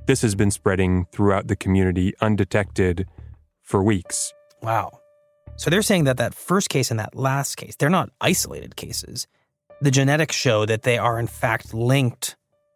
this 0.05 0.21
has 0.21 0.35
been 0.35 0.51
spreading 0.51 1.05
throughout 1.11 1.47
the 1.47 1.55
community 1.55 2.13
undetected 2.21 3.07
for 3.61 3.83
weeks. 3.83 4.33
Wow. 4.61 4.99
So 5.57 5.69
they're 5.69 5.81
saying 5.81 6.05
that 6.05 6.17
that 6.17 6.33
first 6.33 6.69
case 6.69 6.89
and 6.89 6.99
that 6.99 7.15
last 7.15 7.55
case, 7.55 7.75
they're 7.75 7.89
not 7.89 8.09
isolated 8.21 8.75
cases. 8.75 9.27
The 9.81 9.91
genetics 9.91 10.35
show 10.35 10.65
that 10.65 10.83
they 10.83 10.97
are 10.97 11.19
in 11.19 11.27
fact 11.27 11.73
linked 11.73 12.35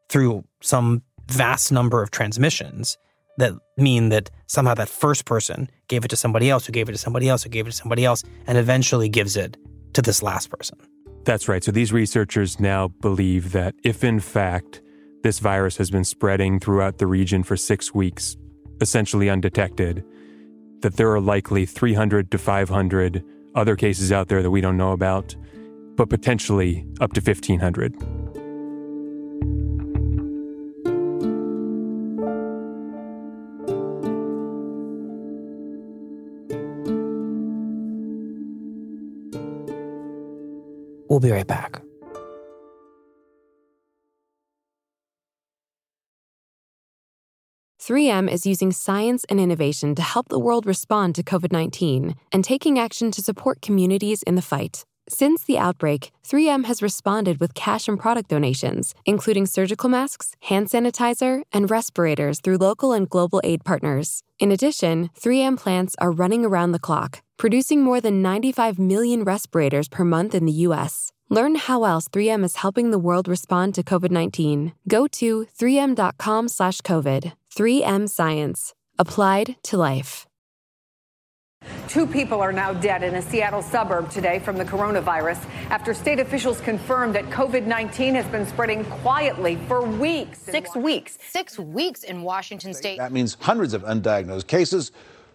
through 0.09 0.43
some 0.61 1.03
vast 1.27 1.71
number 1.71 2.03
of 2.03 2.11
transmissions 2.11 2.97
that 3.37 3.53
mean 3.77 4.09
that 4.09 4.29
somehow 4.47 4.73
that 4.75 4.89
first 4.89 5.25
person 5.25 5.69
gave 5.87 6.05
it 6.05 6.09
to 6.09 6.15
somebody 6.15 6.49
else, 6.49 6.65
who 6.65 6.71
gave 6.71 6.89
it 6.89 6.91
to 6.91 6.97
somebody 6.97 7.29
else, 7.29 7.43
who 7.43 7.49
gave 7.49 7.67
it 7.67 7.71
to 7.71 7.75
somebody 7.75 8.05
else, 8.05 8.23
and 8.47 8.57
eventually 8.57 9.09
gives 9.09 9.35
it 9.35 9.57
to 9.93 10.01
this 10.01 10.21
last 10.21 10.49
person. 10.49 10.77
That's 11.25 11.47
right. 11.47 11.63
So 11.63 11.71
these 11.71 11.93
researchers 11.93 12.59
now 12.59 12.89
believe 12.89 13.51
that 13.53 13.75
if 13.83 14.03
in 14.03 14.19
fact 14.19 14.81
this 15.23 15.39
virus 15.39 15.77
has 15.77 15.89
been 15.89 16.03
spreading 16.03 16.59
throughout 16.59 16.97
the 16.97 17.07
region 17.07 17.43
for 17.43 17.55
six 17.55 17.93
weeks, 17.93 18.35
essentially 18.81 19.29
undetected, 19.29 20.03
that 20.81 20.97
there 20.97 21.09
are 21.11 21.21
likely 21.21 21.65
300 21.65 22.29
to 22.31 22.37
500 22.37 23.23
other 23.55 23.75
cases 23.75 24.11
out 24.11 24.27
there 24.27 24.43
that 24.43 24.51
we 24.51 24.59
don't 24.59 24.75
know 24.75 24.91
about, 24.91 25.35
but 25.95 26.09
potentially 26.09 26.85
up 26.99 27.13
to 27.13 27.21
1,500. 27.21 27.95
We'll 41.13 41.19
be 41.19 41.29
right 41.29 41.45
back. 41.45 41.79
3M 47.79 48.27
is 48.31 48.47
using 48.47 48.71
science 48.71 49.23
and 49.29 49.39
innovation 49.39 49.93
to 49.93 50.01
help 50.01 50.29
the 50.29 50.39
world 50.39 50.65
respond 50.65 51.13
to 51.13 51.21
COVID 51.21 51.51
19 51.51 52.15
and 52.31 52.43
taking 52.43 52.79
action 52.79 53.11
to 53.11 53.21
support 53.21 53.61
communities 53.61 54.23
in 54.23 54.33
the 54.33 54.41
fight. 54.41 54.85
Since 55.07 55.43
the 55.43 55.59
outbreak, 55.59 56.11
3M 56.23 56.65
has 56.65 56.81
responded 56.81 57.39
with 57.39 57.53
cash 57.53 57.87
and 57.87 57.99
product 57.99 58.29
donations, 58.29 58.95
including 59.05 59.45
surgical 59.45 59.89
masks, 59.89 60.31
hand 60.43 60.67
sanitizer, 60.67 61.43
and 61.51 61.69
respirators 61.69 62.39
through 62.39 62.57
local 62.57 62.91
and 62.91 63.07
global 63.07 63.39
aid 63.43 63.63
partners. 63.65 64.23
In 64.39 64.51
addition, 64.51 65.09
3M 65.19 65.59
plants 65.59 65.93
are 65.99 66.11
running 66.11 66.43
around 66.43 66.71
the 66.71 66.79
clock, 66.79 67.21
producing 67.43 67.83
more 67.83 67.99
than 67.99 68.21
95 68.21 68.79
million 68.79 69.25
respirators 69.25 69.89
per 69.89 70.05
month 70.05 70.33
in 70.33 70.45
the 70.45 70.63
U.S. 70.67 71.11
Learn 71.27 71.55
how 71.55 71.83
else 71.83 72.07
3M 72.07 72.41
is 72.45 72.55
helping 72.55 72.91
the 72.91 72.97
world 72.97 73.27
respond 73.27 73.75
to 73.75 73.83
COVID-19. 73.83 74.71
Go 74.87 75.07
to 75.07 75.45
3m.com 75.59 76.47
slash 76.47 76.79
COVID. 76.79 77.33
3M 77.53 78.07
Science. 78.07 78.73
Applied 78.97 79.57
to 79.63 79.75
life. 79.75 80.25
Two 81.89 82.07
people 82.07 82.39
are 82.39 82.53
now 82.53 82.71
dead 82.71 83.03
in 83.03 83.15
a 83.15 83.21
Seattle 83.21 83.61
suburb 83.61 84.09
today 84.09 84.39
from 84.39 84.57
the 84.57 84.63
coronavirus 84.63 85.43
after 85.69 85.93
state 85.93 86.19
officials 86.19 86.61
confirmed 86.61 87.13
that 87.15 87.25
COVID 87.25 87.65
19 87.65 88.15
has 88.15 88.25
been 88.27 88.45
spreading 88.45 88.85
quietly 88.85 89.57
for 89.67 89.81
weeks. 89.85 90.39
Six 90.39 90.75
weeks. 90.77 91.17
Six 91.21 91.59
weeks 91.59 92.03
in 92.03 92.21
Washington 92.21 92.73
state. 92.73 92.99
That 92.99 93.11
means 93.11 93.35
hundreds 93.41 93.73
of 93.73 93.83
undiagnosed 93.83 94.47
cases 94.47 94.93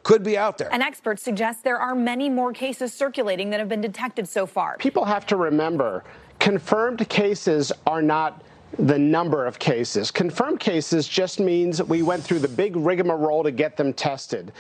could 0.08 0.22
be 0.22 0.38
out 0.38 0.56
there. 0.56 0.72
And 0.72 0.82
experts 0.82 1.22
suggest 1.22 1.64
there 1.64 1.76
are 1.76 1.94
many 1.94 2.30
more 2.30 2.54
cases 2.54 2.94
circulating 2.94 3.50
that 3.50 3.60
have 3.60 3.68
been 3.68 3.82
detected 3.82 4.26
so 4.26 4.46
far. 4.46 4.78
People 4.78 5.04
have 5.04 5.26
to 5.26 5.36
remember 5.36 6.02
confirmed 6.38 7.06
cases 7.10 7.70
are 7.86 8.00
not 8.00 8.42
the 8.78 8.98
number 8.98 9.44
of 9.44 9.58
cases. 9.58 10.10
Confirmed 10.10 10.60
cases 10.60 11.06
just 11.06 11.38
means 11.38 11.82
we 11.82 12.00
went 12.00 12.24
through 12.24 12.38
the 12.38 12.48
big 12.48 12.74
rigmarole 12.74 13.42
to 13.42 13.50
get 13.50 13.76
them 13.76 13.92
tested. 13.92 14.50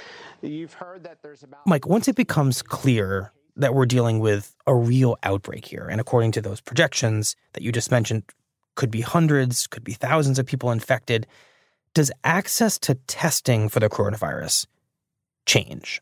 You've 0.42 0.74
heard 0.74 1.02
that 1.04 1.22
there's 1.22 1.42
about. 1.44 1.66
Mike, 1.66 1.86
once 1.86 2.08
it 2.08 2.16
becomes 2.16 2.60
clear 2.60 3.32
that 3.56 3.72
we're 3.72 3.86
dealing 3.86 4.18
with 4.18 4.54
a 4.66 4.74
real 4.74 5.16
outbreak 5.22 5.64
here, 5.64 5.88
and 5.90 5.98
according 5.98 6.32
to 6.32 6.42
those 6.42 6.60
projections 6.60 7.36
that 7.54 7.62
you 7.62 7.72
just 7.72 7.90
mentioned, 7.90 8.24
could 8.74 8.90
be 8.90 9.00
hundreds, 9.00 9.66
could 9.66 9.84
be 9.84 9.92
thousands 9.94 10.38
of 10.38 10.44
people 10.44 10.70
infected, 10.70 11.26
does 11.94 12.12
access 12.22 12.78
to 12.80 12.96
testing 13.06 13.70
for 13.70 13.80
the 13.80 13.88
coronavirus 13.88 14.66
change? 15.48 16.00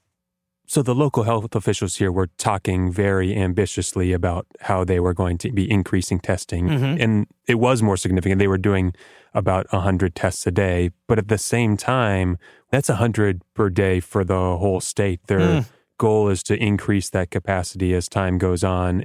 So 0.69 0.83
the 0.83 0.95
local 0.95 1.23
health 1.23 1.55
officials 1.55 1.97
here 1.97 2.11
were 2.11 2.27
talking 2.39 2.91
very 2.91 3.37
ambitiously 3.37 4.13
about 4.13 4.47
how 4.61 4.83
they 4.83 4.99
were 4.99 5.15
going 5.15 5.39
to 5.39 5.53
be 5.53 5.71
increasing 5.71 6.19
testing. 6.19 6.67
Mm-hmm. 6.67 7.01
And 7.01 7.27
it 7.47 7.55
was 7.55 7.83
more 7.83 7.97
significant. 7.97 8.41
They 8.41 8.49
were 8.49 8.59
doing 8.59 8.93
about 9.33 9.73
100 9.73 10.17
tests 10.17 10.45
a 10.47 10.51
day. 10.51 10.91
But 11.07 11.19
at 11.19 11.29
the 11.29 11.39
same 11.39 11.77
time, 11.77 12.37
that's 12.71 12.89
100 12.89 13.43
per 13.55 13.71
day 13.71 14.01
for 14.01 14.25
the 14.25 14.57
whole 14.57 14.81
state. 14.81 15.21
Their 15.29 15.39
mm. 15.39 15.71
goal 15.99 16.29
is 16.29 16.43
to 16.45 16.57
increase 16.57 17.11
that 17.11 17.31
capacity 17.31 17.95
as 17.95 18.09
time 18.09 18.37
goes 18.37 18.65
on 18.65 19.05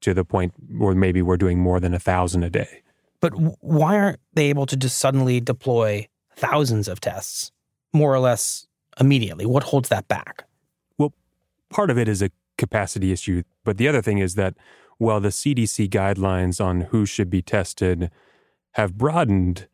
to 0.00 0.12
the 0.12 0.24
point 0.24 0.54
where 0.76 0.94
maybe 0.94 1.22
we're 1.22 1.36
doing 1.36 1.60
more 1.60 1.78
than 1.78 1.92
1,000 1.92 2.42
a 2.42 2.50
day. 2.50 2.82
But 3.20 3.30
why 3.60 3.96
aren't 3.96 4.20
they 4.34 4.46
able 4.46 4.66
to 4.66 4.76
just 4.76 4.98
suddenly 4.98 5.40
deploy 5.40 6.08
thousands 6.34 6.88
of 6.88 7.00
tests 7.00 7.52
more 7.92 8.12
or 8.12 8.18
less 8.18 8.66
immediately? 8.98 9.46
What 9.46 9.64
holds 9.64 9.88
that 9.88 10.08
back? 10.08 10.44
Well, 10.98 11.12
part 11.70 11.90
of 11.90 11.98
it 11.98 12.08
is 12.08 12.22
a 12.22 12.30
capacity 12.58 13.12
issue, 13.12 13.42
but 13.64 13.76
the 13.76 13.88
other 13.88 14.02
thing 14.02 14.18
is 14.18 14.34
that 14.34 14.54
while 14.98 15.20
the 15.20 15.28
CDC 15.28 15.88
guidelines 15.90 16.64
on 16.64 16.82
who 16.82 17.04
should 17.04 17.28
be 17.28 17.42
tested 17.42 18.10
have 18.72 18.96
broadened, 18.96 19.68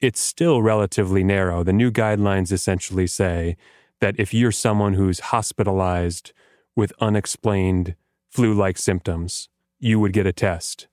it's 0.00 0.20
still 0.20 0.62
relatively 0.62 1.24
narrow. 1.24 1.62
The 1.62 1.72
new 1.72 1.90
guidelines 1.90 2.52
essentially 2.52 3.06
say 3.06 3.56
that 4.00 4.18
if 4.18 4.32
you're 4.32 4.52
someone 4.52 4.94
who's 4.94 5.20
hospitalized 5.20 6.32
with 6.74 6.92
unexplained 7.00 7.96
flu 8.30 8.54
like 8.54 8.76
symptoms, 8.76 9.48
you 9.78 9.98
would 10.00 10.12
get 10.12 10.26
a 10.26 10.32
test. 10.32 10.88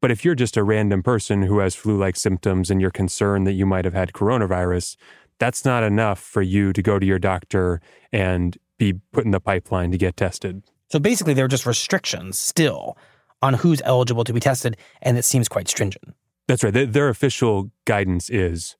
But 0.00 0.10
if 0.10 0.24
you're 0.24 0.34
just 0.34 0.56
a 0.56 0.62
random 0.62 1.02
person 1.02 1.42
who 1.42 1.58
has 1.58 1.74
flu 1.74 1.96
like 1.96 2.16
symptoms 2.16 2.70
and 2.70 2.80
you're 2.80 2.90
concerned 2.90 3.46
that 3.46 3.52
you 3.52 3.66
might 3.66 3.84
have 3.84 3.94
had 3.94 4.12
coronavirus, 4.12 4.96
that's 5.38 5.64
not 5.64 5.82
enough 5.82 6.20
for 6.20 6.42
you 6.42 6.72
to 6.72 6.82
go 6.82 6.98
to 6.98 7.06
your 7.06 7.18
doctor 7.18 7.80
and 8.12 8.56
be 8.76 8.94
put 9.12 9.24
in 9.24 9.30
the 9.30 9.40
pipeline 9.40 9.90
to 9.90 9.98
get 9.98 10.16
tested. 10.16 10.62
So 10.88 10.98
basically, 10.98 11.34
there 11.34 11.44
are 11.44 11.48
just 11.48 11.66
restrictions 11.66 12.38
still 12.38 12.96
on 13.42 13.54
who's 13.54 13.82
eligible 13.84 14.24
to 14.24 14.32
be 14.32 14.40
tested, 14.40 14.76
and 15.02 15.18
it 15.18 15.24
seems 15.24 15.48
quite 15.48 15.68
stringent. 15.68 16.14
That's 16.46 16.64
right. 16.64 16.72
Their 16.72 17.08
official 17.08 17.70
guidance 17.84 18.30
is 18.30 18.76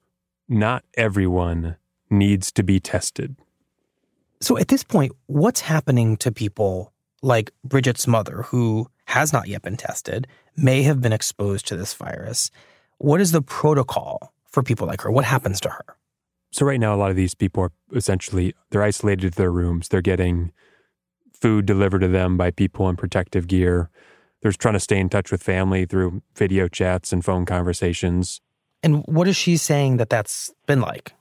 not 0.49 0.85
everyone 0.97 1.77
needs 2.11 2.51
to 2.53 2.63
be 2.63 2.81
tested. 2.81 3.37
So 4.41 4.57
at 4.57 4.69
this 4.69 4.83
point, 4.83 5.13
what's 5.27 5.61
happening 5.61 6.17
to 6.19 6.33
people 6.33 6.93
like 7.23 7.53
Bridget's 7.65 8.07
mother, 8.07 8.43
who 8.43 8.89
has 9.07 9.33
not 9.33 9.49
yet 9.49 9.63
been 9.63 9.77
tested, 9.77 10.27
may 10.57 10.83
have 10.83 11.03
been 11.03 11.13
exposed 11.13 11.67
to 11.69 11.77
this 11.77 11.93
virus? 11.93 12.51
What 12.99 13.21
is 13.21 13.33
the 13.33 13.43
protocol 13.43 14.33
for 14.51 14.63
people 14.63 14.87
like 14.87 15.03
her? 15.03 15.11
What 15.11 15.25
happens 15.25 15.61
to 15.61 15.69
her? 15.69 15.85
So 16.59 16.67
right 16.67 16.81
now, 16.81 16.93
a 16.93 16.97
lot 16.97 17.11
of 17.11 17.15
these 17.15 17.37
people 17.37 17.63
are 17.63 17.73
essentially 17.95 18.53
they're 18.71 18.83
isolated 18.83 19.31
to 19.31 19.39
their 19.39 19.53
rooms. 19.53 19.87
They're 19.87 20.01
getting 20.03 20.51
food 21.33 21.67
delivered 21.67 22.01
to 22.01 22.09
them 22.09 22.37
by 22.37 22.51
people 22.51 22.89
in 22.89 22.97
protective 22.97 23.47
gear. 23.47 23.91
They're 24.43 24.51
trying 24.51 24.75
to 24.75 24.81
stay 24.81 24.99
in 24.99 25.09
touch 25.09 25.31
with 25.31 25.41
family 25.41 25.87
through 25.87 26.21
video 26.35 26.67
chats 26.67 27.13
and 27.13 27.25
phone 27.25 27.47
conversations. 27.47 28.41
And 28.83 29.05
what 29.07 29.29
is 29.29 29.37
she 29.37 29.57
saying 29.57 29.99
that 29.99 30.11
that's 30.11 30.51
been 30.67 30.81
like? 30.81 31.13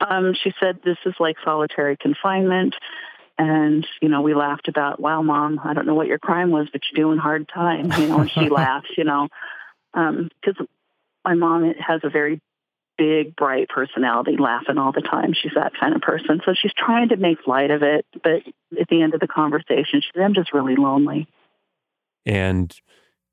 Um, 0.00 0.32
she 0.42 0.54
said 0.58 0.78
this 0.82 0.96
is 1.04 1.12
like 1.20 1.36
solitary 1.44 1.98
confinement. 1.98 2.74
And, 3.36 3.86
you 4.00 4.08
know, 4.08 4.22
we 4.22 4.32
laughed 4.32 4.66
about, 4.66 4.98
wow, 4.98 5.20
mom, 5.20 5.60
I 5.62 5.74
don't 5.74 5.86
know 5.86 5.94
what 5.94 6.06
your 6.06 6.18
crime 6.18 6.50
was, 6.50 6.68
but 6.72 6.80
you're 6.90 7.04
doing 7.04 7.18
hard 7.18 7.50
time. 7.52 7.92
You 8.00 8.08
know, 8.08 8.20
and 8.20 8.30
she 8.30 8.48
laughs, 8.48 8.88
you 8.96 9.04
know, 9.04 9.28
because 9.92 10.56
um, 10.58 10.68
my 11.22 11.34
mom 11.34 11.74
has 11.86 12.00
a 12.02 12.08
very 12.08 12.40
big, 13.02 13.34
bright 13.34 13.68
personality, 13.68 14.36
laughing 14.38 14.78
all 14.78 14.92
the 14.92 15.00
time. 15.00 15.32
She's 15.34 15.52
that 15.56 15.72
kind 15.78 15.92
of 15.92 16.02
person. 16.02 16.40
So 16.46 16.54
she's 16.54 16.72
trying 16.76 17.08
to 17.08 17.16
make 17.16 17.48
light 17.48 17.72
of 17.72 17.82
it. 17.82 18.06
But 18.22 18.42
at 18.80 18.88
the 18.88 19.02
end 19.02 19.12
of 19.14 19.20
the 19.20 19.26
conversation, 19.26 20.00
she 20.00 20.08
said, 20.14 20.22
I'm 20.22 20.34
just 20.34 20.52
really 20.52 20.76
lonely. 20.76 21.26
And, 22.24 22.72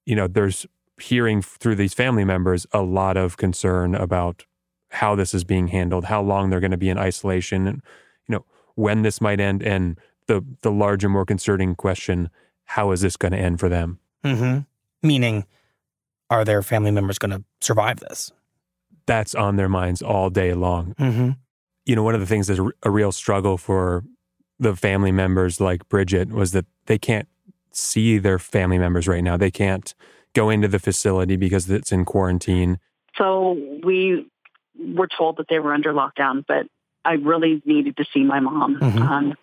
you 0.08 0.15
know, 0.15 0.25
there's 0.25 0.65
hearing 0.99 1.43
through 1.43 1.75
these 1.75 1.93
family 1.93 2.25
members 2.25 2.65
a 2.71 2.82
lot 2.82 3.15
of 3.15 3.38
concern 3.38 3.93
about 3.93 4.45
how 4.89 5.13
this 5.13 5.36
is 5.36 5.43
being 5.43 5.67
handled, 5.67 6.05
how 6.05 6.23
long 6.23 6.49
they're 6.49 6.60
going 6.60 6.71
to 6.71 6.77
be 6.77 6.89
in 6.89 6.97
isolation, 6.97 7.67
and, 7.67 7.84
you 8.27 8.34
know, 8.34 8.45
when 8.73 9.03
this 9.03 9.21
might 9.21 9.39
end. 9.39 9.62
And 9.62 9.99
the, 10.25 10.43
the 10.62 10.71
larger, 10.71 11.10
more 11.10 11.25
concerning 11.25 11.75
question 11.75 12.32
how 12.65 12.91
is 12.91 13.01
this 13.01 13.17
going 13.17 13.34
to 13.34 13.38
end 13.38 13.60
for 13.60 13.69
them? 13.69 13.99
Mm-hmm. 14.23 14.60
Meaning, 15.08 15.45
are 16.29 16.43
their 16.43 16.63
family 16.63 16.91
members 16.91 17.19
going 17.19 17.32
to 17.32 17.43
survive 17.62 17.99
this? 17.99 18.32
That's 19.09 19.33
on 19.33 19.55
their 19.55 19.67
minds 19.67 20.03
all 20.03 20.29
day 20.29 20.53
long. 20.53 20.93
Mm-hmm. 20.99 21.31
You 21.85 21.95
know, 21.95 22.03
one 22.03 22.13
of 22.13 22.21
the 22.21 22.27
things 22.27 22.45
that's 22.45 22.59
a 22.83 22.91
real 22.91 23.11
struggle 23.11 23.57
for 23.57 24.03
the 24.59 24.75
family 24.75 25.11
members 25.11 25.59
like 25.59 25.89
Bridget 25.89 26.29
was 26.29 26.51
that 26.51 26.67
they 26.85 26.99
can't 26.99 27.27
see 27.71 28.19
their 28.19 28.37
family 28.37 28.77
members 28.77 29.07
right 29.07 29.23
now. 29.23 29.35
They 29.35 29.49
can't 29.49 29.95
go 30.35 30.51
into 30.51 30.67
the 30.67 30.77
facility 30.77 31.37
because 31.37 31.67
it's 31.71 31.91
in 31.91 32.05
quarantine. 32.05 32.77
So 33.17 33.57
we 33.83 34.29
were 34.77 35.07
told 35.07 35.37
that 35.37 35.47
they 35.49 35.57
were 35.57 35.73
under 35.73 35.91
lockdown, 35.91 36.45
but 36.47 36.67
I 37.03 37.13
really 37.13 37.63
needed 37.65 37.97
to 37.97 38.05
see 38.13 38.23
my 38.23 38.39
mom. 38.39 38.77
Mm-hmm. 38.79 39.01
Um, 39.01 39.33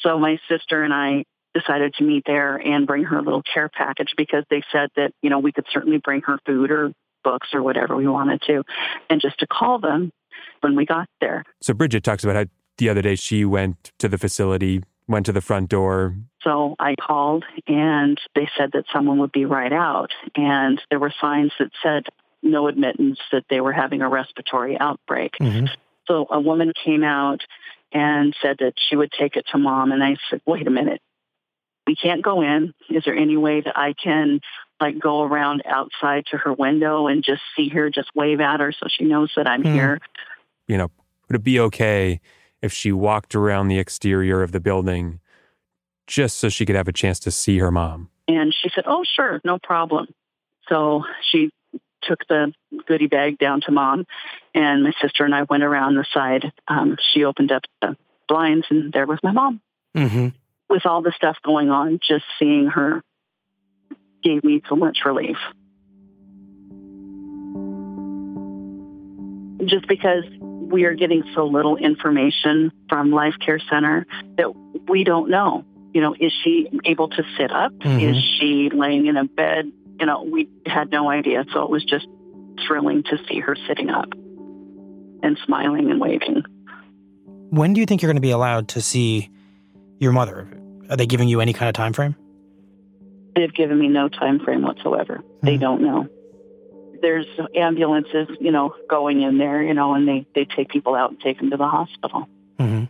so 0.00 0.18
my 0.18 0.38
sister 0.48 0.82
and 0.82 0.94
I 0.94 1.24
decided 1.52 1.92
to 1.98 2.04
meet 2.04 2.22
there 2.24 2.56
and 2.56 2.86
bring 2.86 3.04
her 3.04 3.18
a 3.18 3.22
little 3.22 3.42
care 3.42 3.68
package 3.68 4.14
because 4.16 4.44
they 4.48 4.62
said 4.72 4.88
that, 4.96 5.12
you 5.20 5.28
know, 5.28 5.40
we 5.40 5.52
could 5.52 5.66
certainly 5.70 5.98
bring 5.98 6.22
her 6.22 6.38
food 6.46 6.70
or 6.70 6.92
books 7.22 7.48
or 7.52 7.62
whatever 7.62 7.96
we 7.96 8.06
wanted 8.06 8.42
to, 8.42 8.62
and 9.08 9.20
just 9.20 9.38
to 9.40 9.46
call 9.46 9.78
them 9.78 10.12
when 10.60 10.76
we 10.76 10.86
got 10.86 11.08
there. 11.20 11.44
So 11.60 11.74
Bridget 11.74 12.04
talks 12.04 12.24
about 12.24 12.36
how 12.36 12.44
the 12.78 12.88
other 12.88 13.02
day 13.02 13.14
she 13.14 13.44
went 13.44 13.92
to 13.98 14.08
the 14.08 14.18
facility, 14.18 14.82
went 15.06 15.26
to 15.26 15.32
the 15.32 15.40
front 15.40 15.68
door. 15.68 16.16
So 16.42 16.76
I 16.78 16.94
called 16.94 17.44
and 17.66 18.18
they 18.34 18.48
said 18.56 18.70
that 18.72 18.84
someone 18.92 19.18
would 19.18 19.32
be 19.32 19.44
right 19.44 19.72
out. 19.72 20.10
And 20.36 20.80
there 20.88 20.98
were 20.98 21.12
signs 21.20 21.52
that 21.58 21.70
said 21.82 22.04
no 22.42 22.68
admittance, 22.68 23.18
that 23.32 23.44
they 23.50 23.60
were 23.60 23.72
having 23.72 24.00
a 24.00 24.08
respiratory 24.08 24.78
outbreak. 24.80 25.32
Mm-hmm. 25.40 25.66
So 26.06 26.26
a 26.30 26.40
woman 26.40 26.72
came 26.84 27.04
out 27.04 27.40
and 27.92 28.34
said 28.40 28.56
that 28.60 28.74
she 28.88 28.96
would 28.96 29.12
take 29.12 29.36
it 29.36 29.44
to 29.52 29.58
mom. 29.58 29.92
And 29.92 30.02
I 30.02 30.16
said, 30.30 30.40
wait 30.46 30.66
a 30.66 30.70
minute. 30.70 31.02
We 31.86 31.96
can't 31.96 32.22
go 32.22 32.40
in. 32.40 32.72
Is 32.88 33.02
there 33.04 33.16
any 33.16 33.36
way 33.36 33.60
that 33.60 33.76
I 33.76 33.94
can 34.02 34.40
like 34.80 34.98
go 34.98 35.22
around 35.22 35.62
outside 35.66 36.24
to 36.30 36.38
her 36.38 36.52
window 36.52 37.06
and 37.06 37.22
just 37.22 37.42
see 37.56 37.68
her, 37.68 37.90
just 37.90 38.08
wave 38.14 38.40
at 38.40 38.60
her 38.60 38.72
so 38.72 38.86
she 38.88 39.04
knows 39.04 39.30
that 39.36 39.46
I'm 39.46 39.62
hmm. 39.62 39.72
here. 39.72 40.00
You 40.66 40.78
know, 40.78 40.90
would 41.28 41.36
it 41.36 41.44
be 41.44 41.60
okay 41.60 42.20
if 42.62 42.72
she 42.72 42.92
walked 42.92 43.34
around 43.34 43.68
the 43.68 43.78
exterior 43.78 44.42
of 44.42 44.52
the 44.52 44.60
building 44.60 45.20
just 46.06 46.38
so 46.38 46.48
she 46.48 46.66
could 46.66 46.76
have 46.76 46.88
a 46.88 46.92
chance 46.92 47.18
to 47.20 47.30
see 47.30 47.58
her 47.58 47.70
mom? 47.70 48.08
And 48.26 48.54
she 48.54 48.70
said, 48.74 48.84
Oh, 48.86 49.04
sure, 49.04 49.40
no 49.44 49.58
problem. 49.58 50.06
So 50.68 51.04
she 51.30 51.50
took 52.02 52.26
the 52.28 52.52
goodie 52.86 53.06
bag 53.06 53.38
down 53.38 53.60
to 53.62 53.72
mom, 53.72 54.06
and 54.54 54.84
my 54.84 54.92
sister 55.02 55.24
and 55.24 55.34
I 55.34 55.42
went 55.42 55.62
around 55.62 55.96
the 55.96 56.06
side. 56.12 56.52
Um, 56.68 56.96
she 57.12 57.24
opened 57.24 57.52
up 57.52 57.62
the 57.82 57.96
blinds, 58.28 58.66
and 58.70 58.92
there 58.92 59.06
was 59.06 59.18
my 59.22 59.32
mom. 59.32 59.60
Mm-hmm. 59.96 60.28
With 60.68 60.86
all 60.86 61.02
the 61.02 61.12
stuff 61.14 61.36
going 61.44 61.70
on, 61.70 61.98
just 62.06 62.24
seeing 62.38 62.66
her 62.68 63.02
gave 64.22 64.44
me 64.44 64.62
so 64.68 64.76
much 64.76 64.98
relief. 65.04 65.36
Just 69.66 69.86
because 69.86 70.24
we 70.40 70.84
are 70.84 70.94
getting 70.94 71.22
so 71.34 71.46
little 71.46 71.76
information 71.76 72.72
from 72.88 73.10
Life 73.10 73.34
Care 73.44 73.60
Center 73.70 74.06
that 74.36 74.52
we 74.88 75.04
don't 75.04 75.28
know. 75.30 75.64
You 75.92 76.00
know, 76.00 76.14
is 76.18 76.32
she 76.44 76.68
able 76.84 77.08
to 77.08 77.22
sit 77.36 77.50
up? 77.50 77.72
Mm-hmm. 77.72 77.98
Is 77.98 78.16
she 78.38 78.70
laying 78.72 79.06
in 79.06 79.16
a 79.16 79.24
bed? 79.24 79.70
You 79.98 80.06
know, 80.06 80.22
we 80.22 80.48
had 80.64 80.90
no 80.90 81.10
idea. 81.10 81.44
So 81.52 81.64
it 81.64 81.70
was 81.70 81.84
just 81.84 82.06
thrilling 82.66 83.02
to 83.04 83.18
see 83.28 83.40
her 83.40 83.56
sitting 83.68 83.90
up 83.90 84.12
and 85.22 85.38
smiling 85.44 85.90
and 85.90 86.00
waving. 86.00 86.44
When 87.50 87.72
do 87.72 87.80
you 87.80 87.86
think 87.86 88.00
you're 88.00 88.08
going 88.08 88.16
to 88.16 88.22
be 88.22 88.30
allowed 88.30 88.68
to 88.68 88.80
see 88.80 89.30
your 89.98 90.12
mother? 90.12 90.48
Are 90.88 90.96
they 90.96 91.06
giving 91.06 91.28
you 91.28 91.40
any 91.40 91.52
kind 91.52 91.68
of 91.68 91.74
time 91.74 91.92
frame? 91.92 92.14
They've 93.34 93.52
given 93.52 93.78
me 93.78 93.88
no 93.88 94.08
time 94.08 94.40
frame 94.40 94.62
whatsoever. 94.62 95.18
Mm-hmm. 95.18 95.46
They 95.46 95.54
hmm. 95.56 95.60
don't 95.60 95.82
know. 95.82 96.08
There's 97.00 97.26
ambulances, 97.56 98.28
you 98.40 98.50
know, 98.50 98.74
going 98.88 99.22
in 99.22 99.38
there, 99.38 99.62
you 99.62 99.72
know, 99.72 99.94
and 99.94 100.06
they, 100.06 100.26
they 100.34 100.44
take 100.44 100.68
people 100.68 100.94
out 100.94 101.10
and 101.10 101.20
take 101.20 101.38
them 101.38 101.50
to 101.50 101.56
the 101.56 101.66
hospital. 101.66 102.28
Mm-hmm. 102.58 102.84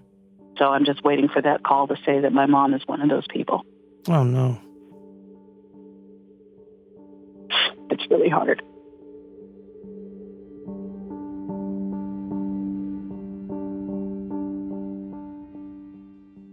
So 0.59 0.66
I'm 0.66 0.85
just 0.85 1.05
waiting 1.05 1.29
for 1.29 1.40
that 1.40 1.62
call 1.62 1.87
to 1.88 1.96
say 2.05 2.20
that 2.20 2.33
my 2.33 2.46
mom 2.46 2.74
is 2.74 2.83
one 2.87 3.00
of 3.00 3.09
those 3.09 3.26
people. 3.31 3.64
Oh, 4.09 4.24
no. 4.24 4.61
It's 7.90 8.11
really 8.11 8.29
hard. 8.29 8.62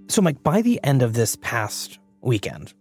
So, 0.09 0.21
Mike, 0.21 0.41
by 0.41 0.61
the 0.61 0.79
end 0.83 1.03
of 1.03 1.13
this 1.13 1.35
past 1.35 1.99
weekend, 2.21 2.73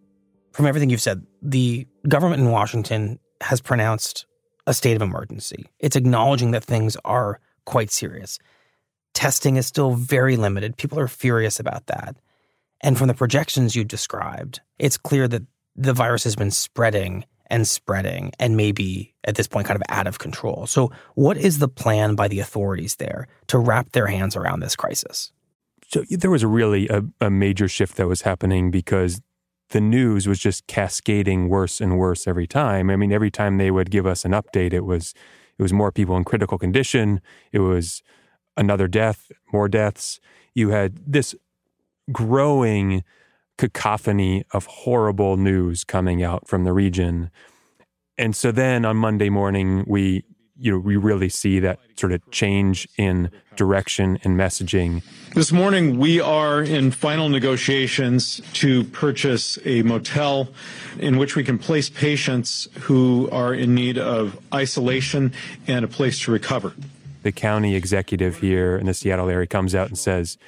from 0.57 0.65
everything 0.65 0.89
you've 0.89 1.03
said, 1.03 1.27
the 1.43 1.87
government 2.09 2.41
in 2.41 2.51
Washington 2.51 3.19
has 3.43 3.61
pronounced 3.61 4.25
a 4.67 4.73
state 4.73 4.97
of 4.97 5.03
emergency. 5.03 5.67
It's 5.81 5.97
acknowledging 5.97 6.53
that 6.53 6.65
things 6.65 6.97
are 7.05 7.41
quite 7.67 7.91
serious. 7.91 8.39
Testing 9.13 9.57
is 9.57 9.67
still 9.67 9.93
very 9.93 10.39
limited. 10.39 10.79
People 10.79 10.99
are 10.99 11.09
furious 11.09 11.61
about 11.61 11.89
that. 11.89 12.17
And 12.81 12.97
from 12.97 13.09
the 13.09 13.15
projections 13.15 13.77
you 13.77 13.85
described, 13.85 14.61
it's 14.79 14.97
clear 14.97 15.29
that 15.29 15.43
the 15.77 15.93
virus 15.93 16.25
has 16.25 16.37
been 16.37 16.51
spreading 16.51 17.27
and 17.49 17.69
spreading 17.69 18.33
and 18.39 18.57
maybe 18.57 19.15
at 19.25 19.35
this 19.35 19.47
point 19.47 19.67
kind 19.67 19.77
of 19.77 19.83
out 19.91 20.07
of 20.07 20.19
control. 20.19 20.67
So, 20.67 20.91
what 21.17 21.37
is 21.37 21.59
the 21.59 21.69
plan 21.69 22.15
by 22.15 22.29
the 22.29 22.41
authorities 22.41 22.97
there 22.97 23.29
to 23.49 23.59
wrap 23.59 23.93
their 23.93 24.07
hands 24.07 24.37
around 24.37 24.61
this 24.61 24.75
crisis? 24.75 25.33
So, 25.89 26.03
there 26.09 26.31
was 26.31 26.47
really 26.47 26.89
a, 26.89 27.03
a 27.21 27.29
major 27.29 27.69
shift 27.69 27.97
that 27.99 28.09
was 28.09 28.23
happening 28.23 28.71
because 28.71 29.21
the 29.71 29.81
news 29.81 30.27
was 30.27 30.39
just 30.39 30.67
cascading 30.67 31.49
worse 31.49 31.81
and 31.81 31.99
worse 31.99 32.27
every 32.27 32.47
time. 32.47 32.91
I 32.91 32.97
mean, 32.97 33.13
every 33.13 33.31
time 33.31 33.59
they 33.59 33.71
would 33.71 33.91
give 33.91 34.07
us 34.07 34.25
an 34.25 34.33
update, 34.33 34.73
it 34.73 34.85
was 34.85 35.13
it 35.59 35.63
was 35.63 35.73
more 35.73 35.91
people 35.91 36.17
in 36.17 36.25
critical 36.25 36.59
condition. 36.59 37.21
It 37.51 37.61
was 37.61 38.03
another 38.57 38.89
death, 38.89 39.33
more 39.53 39.69
deaths. 39.69 40.21
You 40.55 40.71
had 40.71 41.01
this 41.07 41.35
growing 42.13 43.03
cacophony 43.59 44.45
of 44.53 44.67
horrible 44.67 45.37
news 45.37 45.83
coming 45.83 46.23
out 46.23 46.47
from 46.47 46.65
the 46.65 46.73
region. 46.73 47.31
And 48.19 48.37
so 48.37 48.53
then 48.53 48.85
on 48.85 48.97
Monday 48.97 49.31
morning, 49.31 49.85
we 49.87 50.25
you 50.59 50.73
know 50.73 50.79
we 50.79 50.97
really 50.97 51.29
see 51.29 51.61
that 51.61 51.79
sort 51.97 52.13
of 52.13 52.31
change 52.31 52.89
in 52.97 53.31
direction 53.57 54.19
and 54.25 54.39
messaging. 54.39 55.03
This 55.35 55.53
morning 55.53 55.99
we 55.99 56.21
are 56.21 56.63
in 56.63 56.91
final 56.91 57.29
negotiations 57.29 58.41
to 58.55 58.85
purchase 58.85 59.59
a 59.65 59.83
motel 59.83 60.49
in 60.99 61.19
which 61.19 61.37
we 61.37 61.45
can 61.45 61.59
place 61.59 61.91
patients 61.91 62.69
who 62.81 63.29
are 63.31 63.55
in 63.55 63.75
need 63.75 63.99
of 63.99 64.39
isolation 64.53 65.33
and 65.67 65.85
a 65.85 65.89
place 65.89 66.21
to 66.21 66.33
recover. 66.33 66.75
The 67.23 67.33
county 67.33 67.75
executive 67.75 68.39
here 68.39 68.77
in 68.77 68.87
the 68.87 68.95
Seattle 68.95 69.29
area 69.29 69.47
comes 69.47 69.75
out 69.75 69.89
and 69.89 69.99
says 69.99 70.39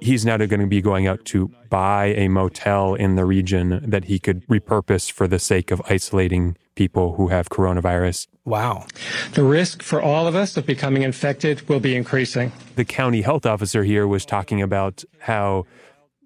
he's 0.00 0.24
now 0.24 0.36
going 0.36 0.60
to 0.60 0.66
be 0.66 0.80
going 0.80 1.06
out 1.06 1.24
to 1.26 1.50
buy 1.68 2.06
a 2.06 2.28
motel 2.28 2.94
in 2.94 3.16
the 3.16 3.24
region 3.24 3.82
that 3.88 4.04
he 4.04 4.18
could 4.18 4.46
repurpose 4.48 5.10
for 5.10 5.28
the 5.28 5.38
sake 5.38 5.70
of 5.70 5.80
isolating 5.88 6.56
people 6.74 7.14
who 7.14 7.28
have 7.28 7.48
coronavirus. 7.48 8.26
Wow. 8.44 8.86
The 9.34 9.44
risk 9.44 9.82
for 9.82 10.00
all 10.00 10.26
of 10.26 10.34
us 10.34 10.56
of 10.56 10.66
becoming 10.66 11.02
infected 11.02 11.68
will 11.68 11.80
be 11.80 11.94
increasing. 11.94 12.52
The 12.76 12.84
county 12.84 13.22
health 13.22 13.46
officer 13.46 13.84
here 13.84 14.06
was 14.06 14.24
talking 14.24 14.62
about 14.62 15.04
how 15.20 15.66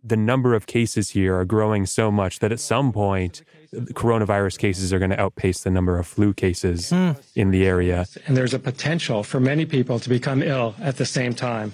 the 0.02 0.16
number 0.16 0.54
of 0.54 0.66
cases 0.66 1.10
here 1.10 1.36
are 1.36 1.46
growing 1.46 1.86
so 1.86 2.10
much 2.10 2.40
that 2.40 2.52
at 2.52 2.60
some 2.60 2.92
point 2.92 3.42
coronavirus 3.74 4.58
cases 4.58 4.92
are 4.92 4.98
going 4.98 5.10
to 5.10 5.20
outpace 5.20 5.62
the 5.62 5.70
number 5.70 5.98
of 5.98 6.06
flu 6.06 6.32
cases 6.32 6.90
mm. 6.90 7.16
in 7.34 7.50
the 7.50 7.66
area. 7.66 8.06
And 8.26 8.36
there's 8.36 8.54
a 8.54 8.58
potential 8.58 9.22
for 9.22 9.40
many 9.40 9.66
people 9.66 9.98
to 9.98 10.08
become 10.08 10.42
ill 10.42 10.74
at 10.80 10.96
the 10.98 11.06
same 11.06 11.34
time. 11.34 11.72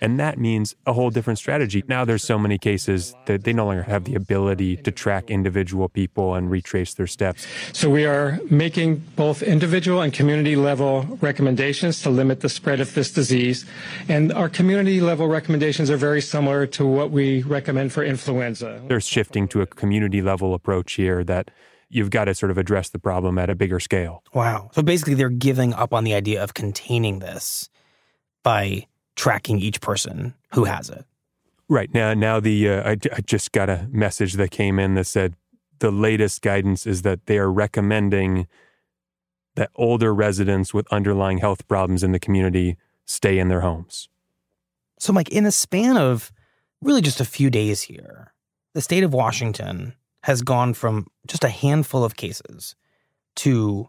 And 0.00 0.18
that 0.20 0.38
means 0.38 0.74
a 0.86 0.92
whole 0.92 1.10
different 1.10 1.38
strategy. 1.38 1.82
Now 1.88 2.04
there's 2.04 2.22
so 2.22 2.38
many 2.38 2.58
cases 2.58 3.14
that 3.26 3.44
they 3.44 3.52
no 3.52 3.66
longer 3.66 3.82
have 3.82 4.04
the 4.04 4.14
ability 4.14 4.76
to 4.78 4.90
track 4.90 5.30
individual 5.30 5.88
people 5.88 6.34
and 6.34 6.50
retrace 6.50 6.94
their 6.94 7.06
steps. 7.06 7.46
So 7.72 7.90
we 7.90 8.04
are 8.04 8.38
making 8.50 9.02
both 9.16 9.42
individual 9.42 10.00
and 10.00 10.12
community 10.12 10.56
level 10.56 11.18
recommendations 11.20 12.02
to 12.02 12.10
limit 12.10 12.40
the 12.40 12.48
spread 12.48 12.80
of 12.80 12.94
this 12.94 13.12
disease. 13.12 13.64
And 14.08 14.32
our 14.32 14.48
community 14.48 15.00
level 15.00 15.28
recommendations 15.28 15.90
are 15.90 15.96
very 15.96 16.20
similar 16.20 16.66
to 16.66 16.86
what 16.86 17.10
we 17.10 17.42
recommend 17.42 17.92
for 17.92 18.04
influenza. 18.04 18.80
They're 18.88 19.00
shifting 19.00 19.48
to 19.48 19.62
a 19.62 19.66
community 19.66 20.22
level 20.22 20.54
approach 20.54 20.94
here 20.94 21.24
that 21.24 21.50
you've 21.88 22.10
got 22.10 22.26
to 22.26 22.34
sort 22.34 22.50
of 22.50 22.58
address 22.58 22.90
the 22.90 22.98
problem 22.98 23.38
at 23.38 23.50
a 23.50 23.54
bigger 23.54 23.80
scale. 23.80 24.22
Wow. 24.34 24.70
So 24.72 24.82
basically, 24.82 25.14
they're 25.14 25.28
giving 25.28 25.72
up 25.72 25.92
on 25.94 26.04
the 26.04 26.14
idea 26.14 26.42
of 26.42 26.54
containing 26.54 27.18
this 27.18 27.68
by 28.42 28.86
tracking 29.18 29.58
each 29.58 29.80
person 29.80 30.32
who 30.54 30.64
has 30.64 30.88
it. 30.88 31.04
Right 31.68 31.92
now, 31.92 32.14
now 32.14 32.40
the 32.40 32.70
uh, 32.70 32.90
I, 32.90 32.92
I 32.92 33.20
just 33.26 33.52
got 33.52 33.68
a 33.68 33.86
message 33.90 34.34
that 34.34 34.50
came 34.50 34.78
in 34.78 34.94
that 34.94 35.04
said 35.04 35.34
the 35.80 35.90
latest 35.90 36.40
guidance 36.40 36.86
is 36.86 37.02
that 37.02 37.26
they 37.26 37.36
are 37.36 37.52
recommending 37.52 38.46
that 39.56 39.70
older 39.74 40.14
residents 40.14 40.72
with 40.72 40.86
underlying 40.90 41.38
health 41.38 41.66
problems 41.68 42.02
in 42.02 42.12
the 42.12 42.20
community 42.20 42.76
stay 43.04 43.38
in 43.38 43.48
their 43.48 43.60
homes. 43.60 44.08
So, 44.98 45.12
Mike, 45.12 45.28
in 45.30 45.44
a 45.44 45.52
span 45.52 45.96
of 45.96 46.32
really 46.80 47.02
just 47.02 47.20
a 47.20 47.24
few 47.24 47.50
days 47.50 47.82
here, 47.82 48.32
the 48.74 48.80
state 48.80 49.02
of 49.02 49.12
Washington 49.12 49.94
has 50.22 50.42
gone 50.42 50.74
from 50.74 51.06
just 51.26 51.44
a 51.44 51.48
handful 51.48 52.04
of 52.04 52.16
cases 52.16 52.76
to 53.36 53.88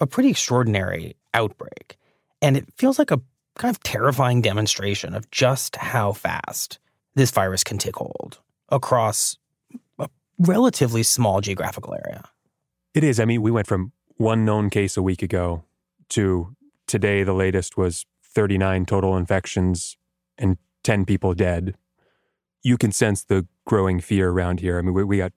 a 0.00 0.06
pretty 0.06 0.28
extraordinary 0.28 1.16
outbreak. 1.32 1.96
And 2.42 2.56
it 2.56 2.66
feels 2.76 2.98
like 2.98 3.10
a 3.10 3.20
kind 3.58 3.74
of 3.74 3.82
terrifying 3.82 4.42
demonstration 4.42 5.14
of 5.14 5.30
just 5.30 5.76
how 5.76 6.12
fast 6.12 6.78
this 7.14 7.30
virus 7.30 7.64
can 7.64 7.78
take 7.78 7.96
hold 7.96 8.38
across 8.68 9.38
a 9.98 10.08
relatively 10.38 11.02
small 11.02 11.40
geographical 11.40 11.94
area. 11.94 12.22
It 12.94 13.04
is. 13.04 13.20
I 13.20 13.24
mean, 13.24 13.42
we 13.42 13.50
went 13.50 13.66
from 13.66 13.92
one 14.16 14.44
known 14.44 14.70
case 14.70 14.96
a 14.96 15.02
week 15.02 15.22
ago 15.22 15.64
to 16.10 16.56
today, 16.86 17.22
the 17.22 17.32
latest 17.32 17.76
was 17.76 18.06
39 18.22 18.86
total 18.86 19.16
infections 19.16 19.96
and 20.38 20.58
10 20.84 21.04
people 21.04 21.34
dead. 21.34 21.76
You 22.62 22.76
can 22.76 22.92
sense 22.92 23.24
the 23.24 23.46
growing 23.64 24.00
fear 24.00 24.30
around 24.30 24.60
here. 24.60 24.78
I 24.78 24.82
mean, 24.82 24.94
we, 24.94 25.04
we 25.04 25.18
got 25.18 25.32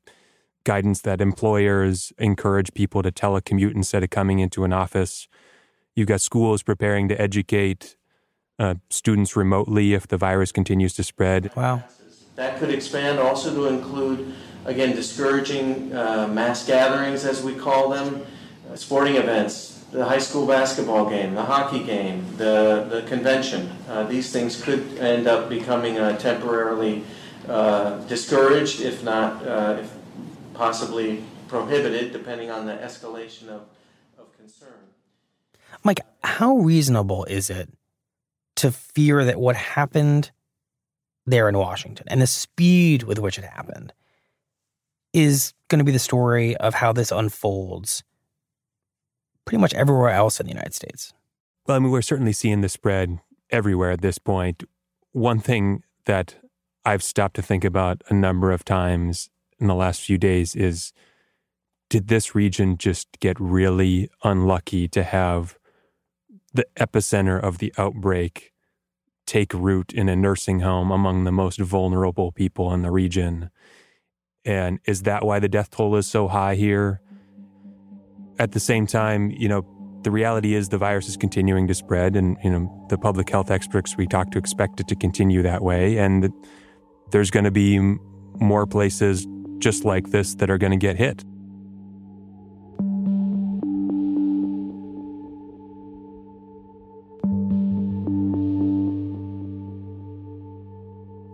guidance 0.63 1.01
that 1.01 1.21
employers 1.21 2.11
encourage 2.17 2.73
people 2.73 3.01
to 3.01 3.11
telecommute 3.11 3.75
instead 3.75 4.03
of 4.03 4.09
coming 4.09 4.39
into 4.39 4.63
an 4.63 4.73
office. 4.73 5.27
You've 5.95 6.07
got 6.07 6.21
schools 6.21 6.63
preparing 6.63 7.07
to 7.09 7.19
educate 7.19 7.95
uh, 8.59 8.75
students 8.89 9.35
remotely 9.35 9.93
if 9.93 10.07
the 10.07 10.17
virus 10.17 10.51
continues 10.51 10.93
to 10.93 11.03
spread. 11.03 11.49
Wow. 11.55 11.83
That 12.35 12.59
could 12.59 12.69
expand 12.69 13.19
also 13.19 13.53
to 13.53 13.67
include, 13.67 14.33
again, 14.65 14.95
discouraging 14.95 15.95
uh, 15.95 16.27
mass 16.27 16.65
gatherings, 16.65 17.25
as 17.25 17.41
we 17.41 17.55
call 17.55 17.89
them, 17.89 18.25
uh, 18.69 18.75
sporting 18.75 19.15
events, 19.15 19.83
the 19.91 20.05
high 20.05 20.19
school 20.19 20.45
basketball 20.45 21.09
game, 21.09 21.33
the 21.35 21.43
hockey 21.43 21.83
game, 21.83 22.25
the, 22.37 22.85
the 22.89 23.03
convention. 23.07 23.69
Uh, 23.87 24.03
these 24.03 24.31
things 24.31 24.61
could 24.61 24.97
end 24.99 25.27
up 25.27 25.49
becoming 25.49 25.97
uh, 25.97 26.17
temporarily 26.17 27.03
uh, 27.47 27.97
discouraged, 28.07 28.81
if 28.81 29.03
not 29.03 29.41
if 29.79 29.91
possibly 30.53 31.23
prohibited, 31.47 32.11
depending 32.11 32.51
on 32.51 32.65
the 32.65 32.73
escalation 32.73 33.47
of, 33.47 33.63
of 34.17 34.37
concern. 34.37 34.73
Mike, 35.83 36.01
how 36.23 36.57
reasonable 36.57 37.23
is 37.25 37.49
it 37.49 37.69
to 38.59 38.71
fear 38.71 39.23
that 39.23 39.39
what 39.39 39.55
happened 39.55 40.31
there 41.25 41.47
in 41.47 41.57
Washington 41.57 42.05
and 42.09 42.21
the 42.21 42.27
speed 42.27 43.03
with 43.03 43.19
which 43.19 43.37
it 43.37 43.45
happened 43.45 43.93
is 45.13 45.53
going 45.69 45.79
to 45.79 45.85
be 45.85 45.91
the 45.91 45.99
story 45.99 46.57
of 46.57 46.73
how 46.73 46.91
this 46.91 47.11
unfolds 47.11 48.03
pretty 49.45 49.61
much 49.61 49.73
everywhere 49.73 50.09
else 50.09 50.39
in 50.39 50.45
the 50.45 50.51
United 50.51 50.73
States. 50.73 51.13
Well, 51.65 51.77
I 51.77 51.79
mean, 51.79 51.91
we're 51.91 52.01
certainly 52.01 52.33
seeing 52.33 52.61
the 52.61 52.69
spread 52.69 53.19
everywhere 53.49 53.91
at 53.91 54.01
this 54.01 54.17
point. 54.17 54.63
One 55.11 55.39
thing 55.39 55.83
that 56.05 56.35
I've 56.85 57.03
stopped 57.03 57.35
to 57.35 57.41
think 57.41 57.63
about 57.63 58.01
a 58.09 58.13
number 58.13 58.51
of 58.51 58.65
times 58.65 59.29
in 59.59 59.67
the 59.67 59.75
last 59.75 60.01
few 60.01 60.17
days 60.17 60.55
is 60.55 60.93
did 61.89 62.07
this 62.07 62.35
region 62.35 62.77
just 62.77 63.07
get 63.19 63.39
really 63.39 64.09
unlucky 64.23 64.87
to 64.89 65.03
have 65.03 65.58
the 66.53 66.65
epicenter 66.77 67.41
of 67.41 67.59
the 67.59 67.73
outbreak 67.77 68.53
take 69.25 69.53
root 69.53 69.93
in 69.93 70.09
a 70.09 70.15
nursing 70.15 70.61
home 70.61 70.91
among 70.91 71.23
the 71.23 71.31
most 71.31 71.59
vulnerable 71.59 72.31
people 72.31 72.73
in 72.73 72.81
the 72.81 72.91
region. 72.91 73.51
And 74.43 74.79
is 74.85 75.03
that 75.03 75.23
why 75.23 75.39
the 75.39 75.49
death 75.49 75.69
toll 75.69 75.95
is 75.95 76.07
so 76.07 76.27
high 76.27 76.55
here? 76.55 77.01
At 78.39 78.53
the 78.53 78.59
same 78.59 78.87
time, 78.87 79.29
you 79.31 79.47
know, 79.47 79.65
the 80.01 80.11
reality 80.11 80.55
is 80.55 80.69
the 80.69 80.77
virus 80.77 81.09
is 81.09 81.17
continuing 81.17 81.67
to 81.67 81.73
spread, 81.73 82.15
and, 82.15 82.37
you 82.43 82.49
know, 82.49 82.85
the 82.89 82.97
public 82.97 83.29
health 83.29 83.51
experts 83.51 83.97
we 83.97 84.07
talk 84.07 84.31
to 84.31 84.37
expect 84.37 84.79
it 84.79 84.87
to 84.87 84.95
continue 84.95 85.43
that 85.43 85.61
way. 85.61 85.97
And 85.97 86.31
there's 87.11 87.29
going 87.29 87.43
to 87.43 87.51
be 87.51 87.79
more 88.39 88.65
places 88.65 89.27
just 89.57 89.83
like 89.83 90.11
this 90.11 90.35
that 90.35 90.49
are 90.49 90.57
going 90.57 90.71
to 90.71 90.77
get 90.77 90.95
hit. 90.95 91.25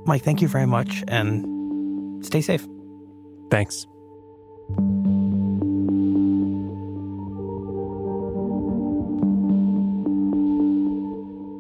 Mike, 0.06 0.22
thank 0.22 0.42
you 0.42 0.48
very 0.48 0.68
much 0.68 1.04
and 1.08 2.26
stay 2.26 2.42
safe. 2.42 2.68
Thanks. 3.50 3.88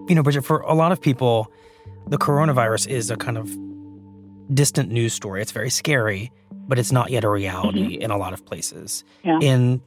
You 0.07 0.13
know, 0.13 0.21
Bridget, 0.21 0.43
for 0.43 0.59
a 0.59 0.75
lot 0.75 0.91
of 0.91 1.01
people, 1.01 1.51
the 2.07 2.17
coronavirus 2.17 2.87
is 2.87 3.09
a 3.09 3.15
kind 3.15 3.37
of 3.37 3.57
distant 4.53 4.91
news 4.91 5.13
story. 5.13 5.41
It's 5.41 5.51
very 5.51 5.71
scary, 5.71 6.31
but 6.51 6.77
it's 6.77 6.91
not 6.91 7.09
yet 7.09 7.23
a 7.23 7.29
reality 7.29 7.95
mm-hmm. 7.95 8.01
in 8.03 8.11
a 8.11 8.17
lot 8.17 8.33
of 8.33 8.45
places. 8.45 9.03
Yeah. 9.23 9.39
In 9.41 9.81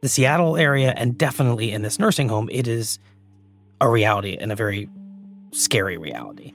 the 0.00 0.08
Seattle 0.08 0.56
area 0.56 0.94
and 0.96 1.18
definitely 1.18 1.72
in 1.72 1.82
this 1.82 1.98
nursing 1.98 2.28
home, 2.28 2.48
it 2.52 2.68
is 2.68 3.00
a 3.80 3.88
reality 3.88 4.36
and 4.40 4.52
a 4.52 4.56
very 4.56 4.88
scary 5.50 5.96
reality. 5.96 6.52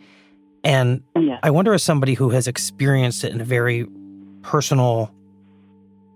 And 0.63 1.03
yeah. 1.17 1.39
I 1.41 1.51
wonder, 1.51 1.73
as 1.73 1.83
somebody 1.83 2.13
who 2.13 2.29
has 2.31 2.47
experienced 2.47 3.23
it 3.23 3.31
in 3.31 3.41
a 3.41 3.45
very 3.45 3.87
personal 4.41 5.13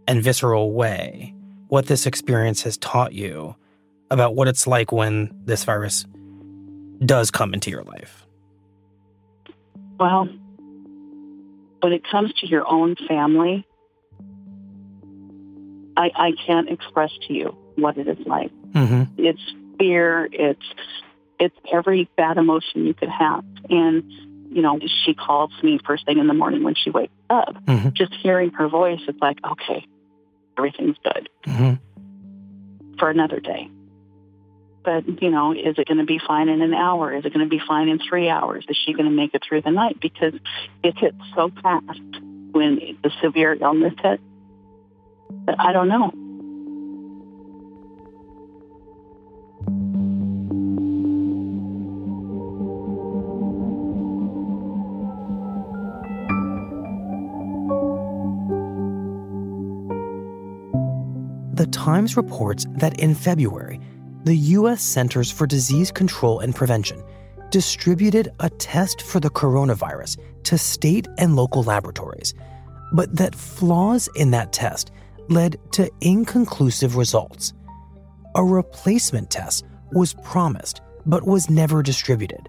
and 0.08 0.21
visceral 0.21 0.71
way, 0.73 1.34
what 1.67 1.88
this 1.88 2.06
experience 2.06 2.62
has 2.63 2.77
taught 2.77 3.13
you 3.13 3.56
about 4.12 4.36
what 4.36 4.47
it's 4.47 4.67
like 4.67 4.91
when 4.91 5.34
this 5.45 5.63
virus 5.63 6.06
does 7.06 7.32
come 7.32 7.53
into 7.53 7.71
your 7.71 7.84
life. 7.84 8.25
Well, 9.99 10.27
when 11.79 11.93
it 11.93 12.03
comes 12.10 12.34
to 12.41 12.47
your 12.47 12.69
own 12.69 12.95
family, 13.08 13.65
I, 15.95 16.12
I 16.15 16.32
can't 16.45 16.69
express 16.69 17.12
to 17.27 17.34
you 17.34 17.58
what 17.75 17.97
it 17.97 18.08
is 18.08 18.25
like. 18.25 18.51
Mm-hmm. 18.71 19.03
It's 19.17 19.41
fear. 19.77 20.27
It's 20.32 20.65
it's 21.39 21.56
every 21.71 22.10
bad 22.15 22.38
emotion 22.38 22.86
you 22.86 22.93
could 22.93 23.10
have. 23.10 23.43
And 23.69 24.03
you 24.53 24.61
know, 24.61 24.79
she 25.05 25.13
calls 25.13 25.51
me 25.61 25.79
first 25.85 26.05
thing 26.05 26.19
in 26.19 26.27
the 26.27 26.33
morning 26.33 26.63
when 26.63 26.75
she 26.75 26.89
wakes 26.89 27.13
up. 27.29 27.55
Mm-hmm. 27.65 27.89
Just 27.93 28.13
hearing 28.21 28.51
her 28.51 28.67
voice, 28.67 28.99
it's 29.07 29.19
like, 29.21 29.37
okay, 29.43 29.85
everything's 30.57 30.97
good 31.03 31.29
mm-hmm. 31.45 32.97
for 32.97 33.09
another 33.09 33.39
day. 33.39 33.69
But, 34.83 35.21
you 35.21 35.29
know, 35.29 35.53
is 35.53 35.77
it 35.77 35.87
going 35.87 35.99
to 35.99 36.05
be 36.05 36.19
fine 36.25 36.49
in 36.49 36.61
an 36.61 36.73
hour? 36.73 37.13
Is 37.13 37.25
it 37.25 37.33
going 37.33 37.45
to 37.45 37.49
be 37.49 37.61
fine 37.65 37.87
in 37.87 37.99
three 37.99 38.29
hours? 38.29 38.65
Is 38.67 38.77
she 38.85 38.93
going 38.93 39.05
to 39.05 39.15
make 39.15 39.33
it 39.33 39.41
through 39.47 39.61
the 39.61 39.71
night? 39.71 39.99
Because 39.99 40.33
it 40.83 40.97
hits 40.97 41.17
so 41.35 41.49
fast 41.61 42.01
when 42.51 42.97
the 43.01 43.11
severe 43.21 43.53
illness 43.59 43.93
hits 44.01 44.21
that 45.45 45.55
I 45.59 45.71
don't 45.71 45.87
know. 45.87 46.11
Times 61.73 62.15
reports 62.15 62.67
that 62.75 62.99
in 62.99 63.15
February, 63.15 63.79
the 64.25 64.36
U.S. 64.36 64.81
Centers 64.81 65.31
for 65.31 65.47
Disease 65.47 65.91
Control 65.91 66.39
and 66.39 66.55
Prevention 66.55 67.03
distributed 67.49 68.29
a 68.39 68.49
test 68.51 69.01
for 69.01 69.19
the 69.19 69.31
coronavirus 69.31 70.17
to 70.43 70.57
state 70.57 71.07
and 71.17 71.36
local 71.36 71.63
laboratories, 71.63 72.36
but 72.93 73.13
that 73.17 73.33
flaws 73.33 74.07
in 74.15 74.29
that 74.31 74.53
test 74.53 74.91
led 75.29 75.57
to 75.71 75.89
inconclusive 75.99 76.95
results. 76.95 77.53
A 78.36 78.43
replacement 78.43 79.31
test 79.31 79.65
was 79.91 80.13
promised 80.13 80.81
but 81.07 81.25
was 81.25 81.49
never 81.49 81.81
distributed. 81.81 82.47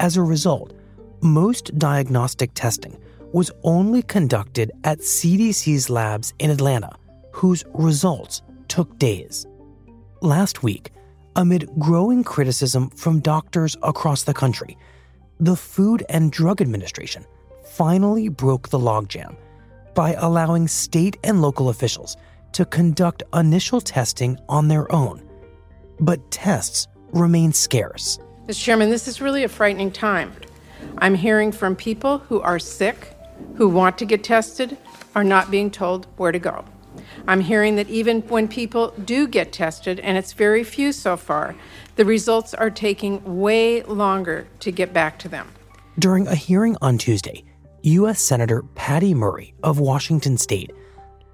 As 0.00 0.16
a 0.16 0.22
result, 0.22 0.72
most 1.20 1.78
diagnostic 1.78 2.52
testing 2.54 2.98
was 3.32 3.50
only 3.62 4.02
conducted 4.02 4.72
at 4.84 5.00
CDC's 5.00 5.90
labs 5.90 6.32
in 6.38 6.50
Atlanta 6.50 6.96
whose 7.34 7.64
results 7.74 8.42
took 8.74 8.98
days. 8.98 9.46
Last 10.20 10.64
week, 10.64 10.90
amid 11.36 11.70
growing 11.78 12.24
criticism 12.24 12.90
from 12.90 13.20
doctors 13.20 13.76
across 13.84 14.24
the 14.24 14.34
country, 14.34 14.76
the 15.38 15.54
Food 15.54 16.04
and 16.08 16.32
Drug 16.32 16.60
Administration 16.60 17.24
finally 17.64 18.28
broke 18.28 18.70
the 18.70 18.78
logjam 18.80 19.36
by 19.94 20.14
allowing 20.14 20.66
state 20.66 21.16
and 21.22 21.40
local 21.40 21.68
officials 21.68 22.16
to 22.50 22.64
conduct 22.64 23.22
initial 23.32 23.80
testing 23.80 24.36
on 24.48 24.66
their 24.66 24.90
own. 24.90 25.22
But 26.00 26.28
tests 26.32 26.88
remain 27.12 27.52
scarce. 27.52 28.18
Mr. 28.48 28.60
Chairman, 28.60 28.90
this 28.90 29.06
is 29.06 29.20
really 29.20 29.44
a 29.44 29.48
frightening 29.48 29.92
time. 29.92 30.32
I'm 30.98 31.14
hearing 31.14 31.52
from 31.52 31.76
people 31.76 32.18
who 32.18 32.40
are 32.40 32.58
sick, 32.58 33.14
who 33.54 33.68
want 33.68 33.98
to 33.98 34.04
get 34.04 34.24
tested, 34.24 34.76
are 35.14 35.22
not 35.22 35.48
being 35.48 35.70
told 35.70 36.08
where 36.16 36.32
to 36.32 36.40
go. 36.40 36.64
I'm 37.26 37.40
hearing 37.40 37.76
that 37.76 37.88
even 37.88 38.22
when 38.22 38.48
people 38.48 38.94
do 39.04 39.26
get 39.26 39.52
tested, 39.52 40.00
and 40.00 40.16
it's 40.16 40.32
very 40.32 40.64
few 40.64 40.92
so 40.92 41.16
far, 41.16 41.54
the 41.96 42.04
results 42.04 42.54
are 42.54 42.70
taking 42.70 43.40
way 43.40 43.82
longer 43.82 44.46
to 44.60 44.70
get 44.70 44.92
back 44.92 45.18
to 45.20 45.28
them. 45.28 45.50
During 45.98 46.26
a 46.26 46.34
hearing 46.34 46.76
on 46.82 46.98
Tuesday, 46.98 47.44
U.S. 47.82 48.20
Senator 48.20 48.62
Patty 48.74 49.14
Murray 49.14 49.54
of 49.62 49.78
Washington 49.78 50.36
state 50.38 50.72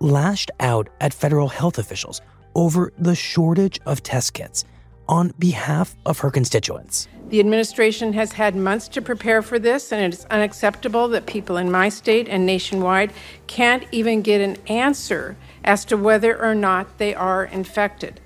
lashed 0.00 0.50
out 0.60 0.88
at 1.00 1.14
federal 1.14 1.48
health 1.48 1.78
officials 1.78 2.20
over 2.54 2.92
the 2.98 3.14
shortage 3.14 3.78
of 3.86 4.02
test 4.02 4.34
kits 4.34 4.64
on 5.08 5.32
behalf 5.38 5.96
of 6.06 6.18
her 6.20 6.30
constituents. 6.30 7.08
The 7.30 7.40
administration 7.40 8.12
has 8.14 8.32
had 8.32 8.56
months 8.56 8.88
to 8.88 9.02
prepare 9.02 9.42
for 9.42 9.58
this, 9.58 9.92
and 9.92 10.12
it's 10.12 10.24
unacceptable 10.26 11.08
that 11.08 11.26
people 11.26 11.56
in 11.56 11.70
my 11.70 11.88
state 11.88 12.28
and 12.28 12.44
nationwide 12.44 13.12
can't 13.46 13.84
even 13.92 14.22
get 14.22 14.40
an 14.40 14.56
answer 14.66 15.36
as 15.64 15.84
to 15.86 15.96
whether 15.96 16.40
or 16.40 16.54
not 16.54 16.98
they 16.98 17.14
are 17.14 17.44
infected. 17.44 18.20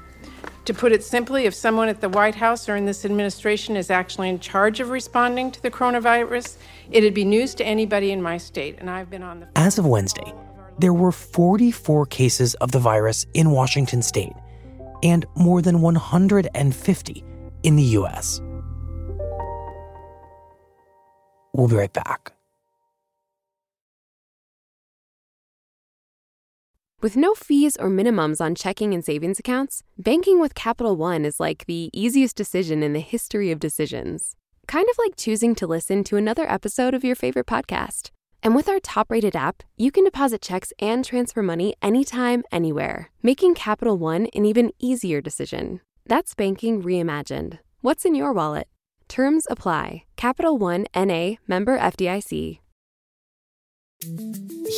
To 0.67 0.73
put 0.73 0.93
it 0.93 1.05
simply, 1.05 1.45
if 1.45 1.55
someone 1.55 1.89
at 1.89 2.01
the 2.01 2.09
White 2.09 2.37
House 2.37 2.69
or 2.69 2.77
in 2.77 2.87
this 2.87 3.05
administration 3.05 3.77
is 3.77 3.91
actually 3.91 4.31
in 4.31 4.41
charge 4.41 4.81
of 4.81 4.89
responding 4.89 5.51
to 5.51 5.63
the 5.63 5.71
coronavirus, 5.71 6.57
it'd 6.91 7.13
be 7.13 7.25
news 7.25 7.55
to 7.57 7.65
anybody 7.65 8.13
in 8.13 8.23
my 8.23 8.39
state. 8.39 8.77
And 8.79 8.89
I've 8.89 9.11
been 9.11 9.23
on 9.23 9.41
the. 9.41 9.49
As 9.57 9.79
of 9.79 9.85
Wednesday, 9.85 10.33
there 10.79 10.95
were 10.95 11.13
44 11.13 12.07
cases 12.07 12.55
of 12.57 12.73
the 12.73 12.79
virus 12.79 13.27
in 13.35 13.51
Washington 13.51 14.01
state 14.01 14.33
and 15.03 15.27
more 15.37 15.61
than 15.61 15.83
150 15.83 17.25
in 17.63 17.77
the 17.77 17.83
U.S. 17.83 18.41
We'll 21.53 21.69
be 21.69 21.77
right 21.77 21.93
back. 21.93 22.33
With 27.05 27.19
no 27.19 27.35
fees 27.35 27.77
or 27.77 27.91
minimums 27.91 28.41
on 28.41 28.55
checking 28.55 28.95
and 28.95 29.05
savings 29.05 29.39
accounts, 29.39 29.83
banking 29.99 30.41
with 30.41 30.55
Capital 30.55 30.97
One 30.97 31.27
is 31.27 31.39
like 31.39 31.67
the 31.67 31.91
easiest 31.93 32.35
decision 32.35 32.83
in 32.83 32.95
the 32.95 33.01
history 33.01 33.51
of 33.51 33.61
decisions. 33.61 34.37
Kind 34.67 34.89
of 34.91 34.97
like 34.97 35.15
choosing 35.15 35.55
to 35.57 35.67
listen 35.67 36.03
to 36.05 36.17
another 36.17 36.51
episode 36.51 36.95
of 36.95 37.05
your 37.05 37.15
favorite 37.15 37.45
podcast. 37.45 38.11
And 38.43 38.55
with 38.55 38.71
our 38.71 38.81
top 38.81 39.11
rated 39.11 39.37
app, 39.37 39.63
you 39.77 39.91
can 39.93 40.05
deposit 40.05 40.41
checks 40.41 40.73
and 40.79 41.05
transfer 41.05 41.43
money 41.43 41.75
anytime, 41.83 42.43
anywhere, 42.51 43.11
making 43.23 43.55
Capital 43.55 43.99
One 43.99 44.29
an 44.35 44.47
even 44.47 44.73
easier 44.79 45.21
decision. 45.21 45.83
That's 46.07 46.35
banking 46.35 46.83
reimagined. 46.83 47.59
What's 47.83 48.07
in 48.07 48.15
your 48.15 48.33
wallet? 48.33 48.67
Terms 49.09 49.47
apply. 49.51 50.05
Capital 50.17 50.57
One 50.57 50.87
NA 50.97 51.35
member 51.47 51.79
FDIC. 51.79 52.61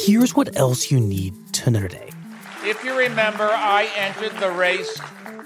Here's 0.05 0.35
what 0.35 0.57
else 0.57 0.91
you 0.91 0.99
need 0.99 1.33
to 1.53 1.71
know 1.71 1.87
today. 1.87 2.11
If 2.67 2.83
you 2.83 2.99
remember, 2.99 3.45
I 3.45 3.89
entered 3.95 4.41
the 4.41 4.51
race 4.51 5.01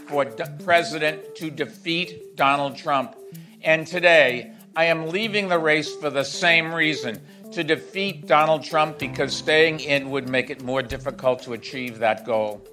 for 0.08 0.24
d- 0.24 0.42
president 0.64 1.34
to 1.34 1.50
defeat 1.50 2.34
Donald 2.34 2.76
Trump. 2.76 3.14
And 3.60 3.86
today, 3.86 4.54
I 4.74 4.86
am 4.86 5.08
leaving 5.08 5.48
the 5.48 5.58
race 5.58 5.94
for 5.94 6.08
the 6.08 6.24
same 6.24 6.72
reason 6.72 7.20
to 7.52 7.62
defeat 7.62 8.26
Donald 8.26 8.64
Trump 8.64 8.98
because 8.98 9.36
staying 9.36 9.80
in 9.80 10.08
would 10.08 10.30
make 10.30 10.48
it 10.48 10.62
more 10.62 10.80
difficult 10.80 11.42
to 11.42 11.52
achieve 11.52 11.98
that 11.98 12.24
goal. 12.24 12.66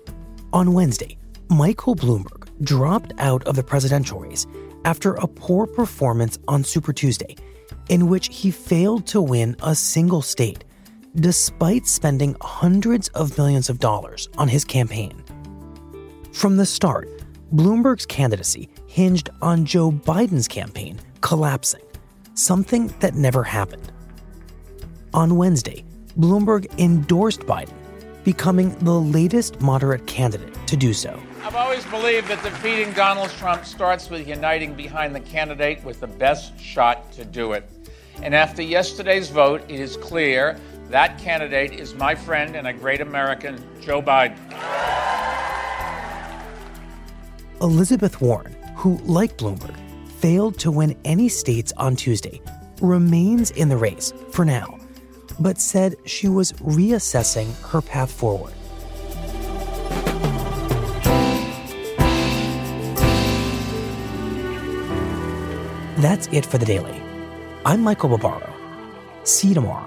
On 0.54 0.72
Wednesday, 0.72 1.18
Michael 1.50 1.98
Bloomberg 1.98 2.48
dropped 2.64 3.12
out 3.18 3.44
of 3.48 3.58
the 3.58 3.64
presidential 3.64 4.22
race 4.22 4.48
after 4.86 5.16
a 5.16 5.28
poor 5.28 5.68
performance 5.68 6.40
on 6.48 6.64
Super 6.64 6.94
Tuesday, 6.94 7.36
in 7.90 8.08
which 8.08 8.34
he 8.34 8.52
failed 8.52 9.08
to 9.08 9.22
win 9.22 9.58
a 9.62 9.76
single 9.76 10.22
state 10.22 10.64
despite 11.15 11.88
spending 11.88 12.36
hundreds 12.41 13.08
of 13.10 13.38
millions 13.38 13.70
of 13.70 13.80
dollars 13.80 14.30
on 14.38 14.48
his 14.48 14.63
campaign. 14.63 15.24
From 16.34 16.58
the 16.58 16.65
start, 16.65 17.10
Bloomberg's 17.56 18.06
candidacy 18.06 18.70
hinged 18.88 19.30
on 19.41 19.65
Joe 19.65 19.91
Biden's 19.91 20.48
campaign 20.48 21.00
collapsing, 21.22 21.82
something 22.34 22.93
that 23.00 23.15
never 23.15 23.43
happened. 23.43 23.91
On 25.13 25.38
Wednesday, 25.38 25.84
Bloomberg 26.20 26.67
endorsed 26.80 27.41
Biden, 27.41 27.74
becoming 28.24 28.78
the 28.80 29.00
latest 29.00 29.62
moderate 29.62 30.06
candidate 30.06 30.54
to 30.67 30.76
do 30.76 30.93
so. 30.93 31.20
I've 31.43 31.56
always 31.56 31.86
believed 31.86 32.28
that 32.28 32.43
defeating 32.43 32.91
Donald 32.91 33.30
Trump 33.32 33.63
starts 33.63 34.10
with 34.10 34.28
uniting 34.28 34.74
behind 34.74 35.15
the 35.15 35.22
candidate 35.22 35.84
with 35.84 36.02
the 36.02 36.08
best 36.08 36.60
shot 36.60 37.12
to 37.13 37.24
do 37.24 37.54
it. 37.54 37.70
And 38.22 38.36
after 38.36 38.62
yesterday's 38.62 39.30
vote, 39.30 39.62
it 39.70 39.80
is 39.80 39.96
clear 39.96 40.60
that 40.89 41.17
candidate 41.17 41.73
is 41.73 41.93
my 41.95 42.15
friend 42.15 42.56
and 42.56 42.67
a 42.67 42.73
great 42.73 43.02
American, 43.02 43.62
Joe 43.82 44.02
Biden. 44.02 44.38
Elizabeth 47.62 48.21
Warren, 48.21 48.56
who, 48.76 48.97
like 49.06 49.38
Bloomberg, 49.38 49.76
failed 50.19 50.60
to 50.60 50.71
win 50.71 50.95
any 51.06 51.28
states 51.30 51.73
on 51.78 51.95
Tuesday, 51.95 52.41
remains 52.82 53.52
in 53.52 53.69
the 53.69 53.78
race 53.78 54.13
for 54.32 54.45
now. 54.45 54.78
but 55.39 55.60
said 55.60 55.95
she 56.06 56.28
was 56.28 56.52
reassessing 56.54 57.54
her 57.69 57.82
path 57.82 58.12
forward. 58.12 58.54
That's 65.97 66.28
it 66.32 66.45
for 66.45 66.58
the 66.58 66.65
daily. 66.65 67.02
I'm 67.65 67.82
Michael 67.82 68.10
Barbaro. 68.10 68.54
See 69.23 69.50
you 69.50 69.56
tomorrow. 69.56 69.87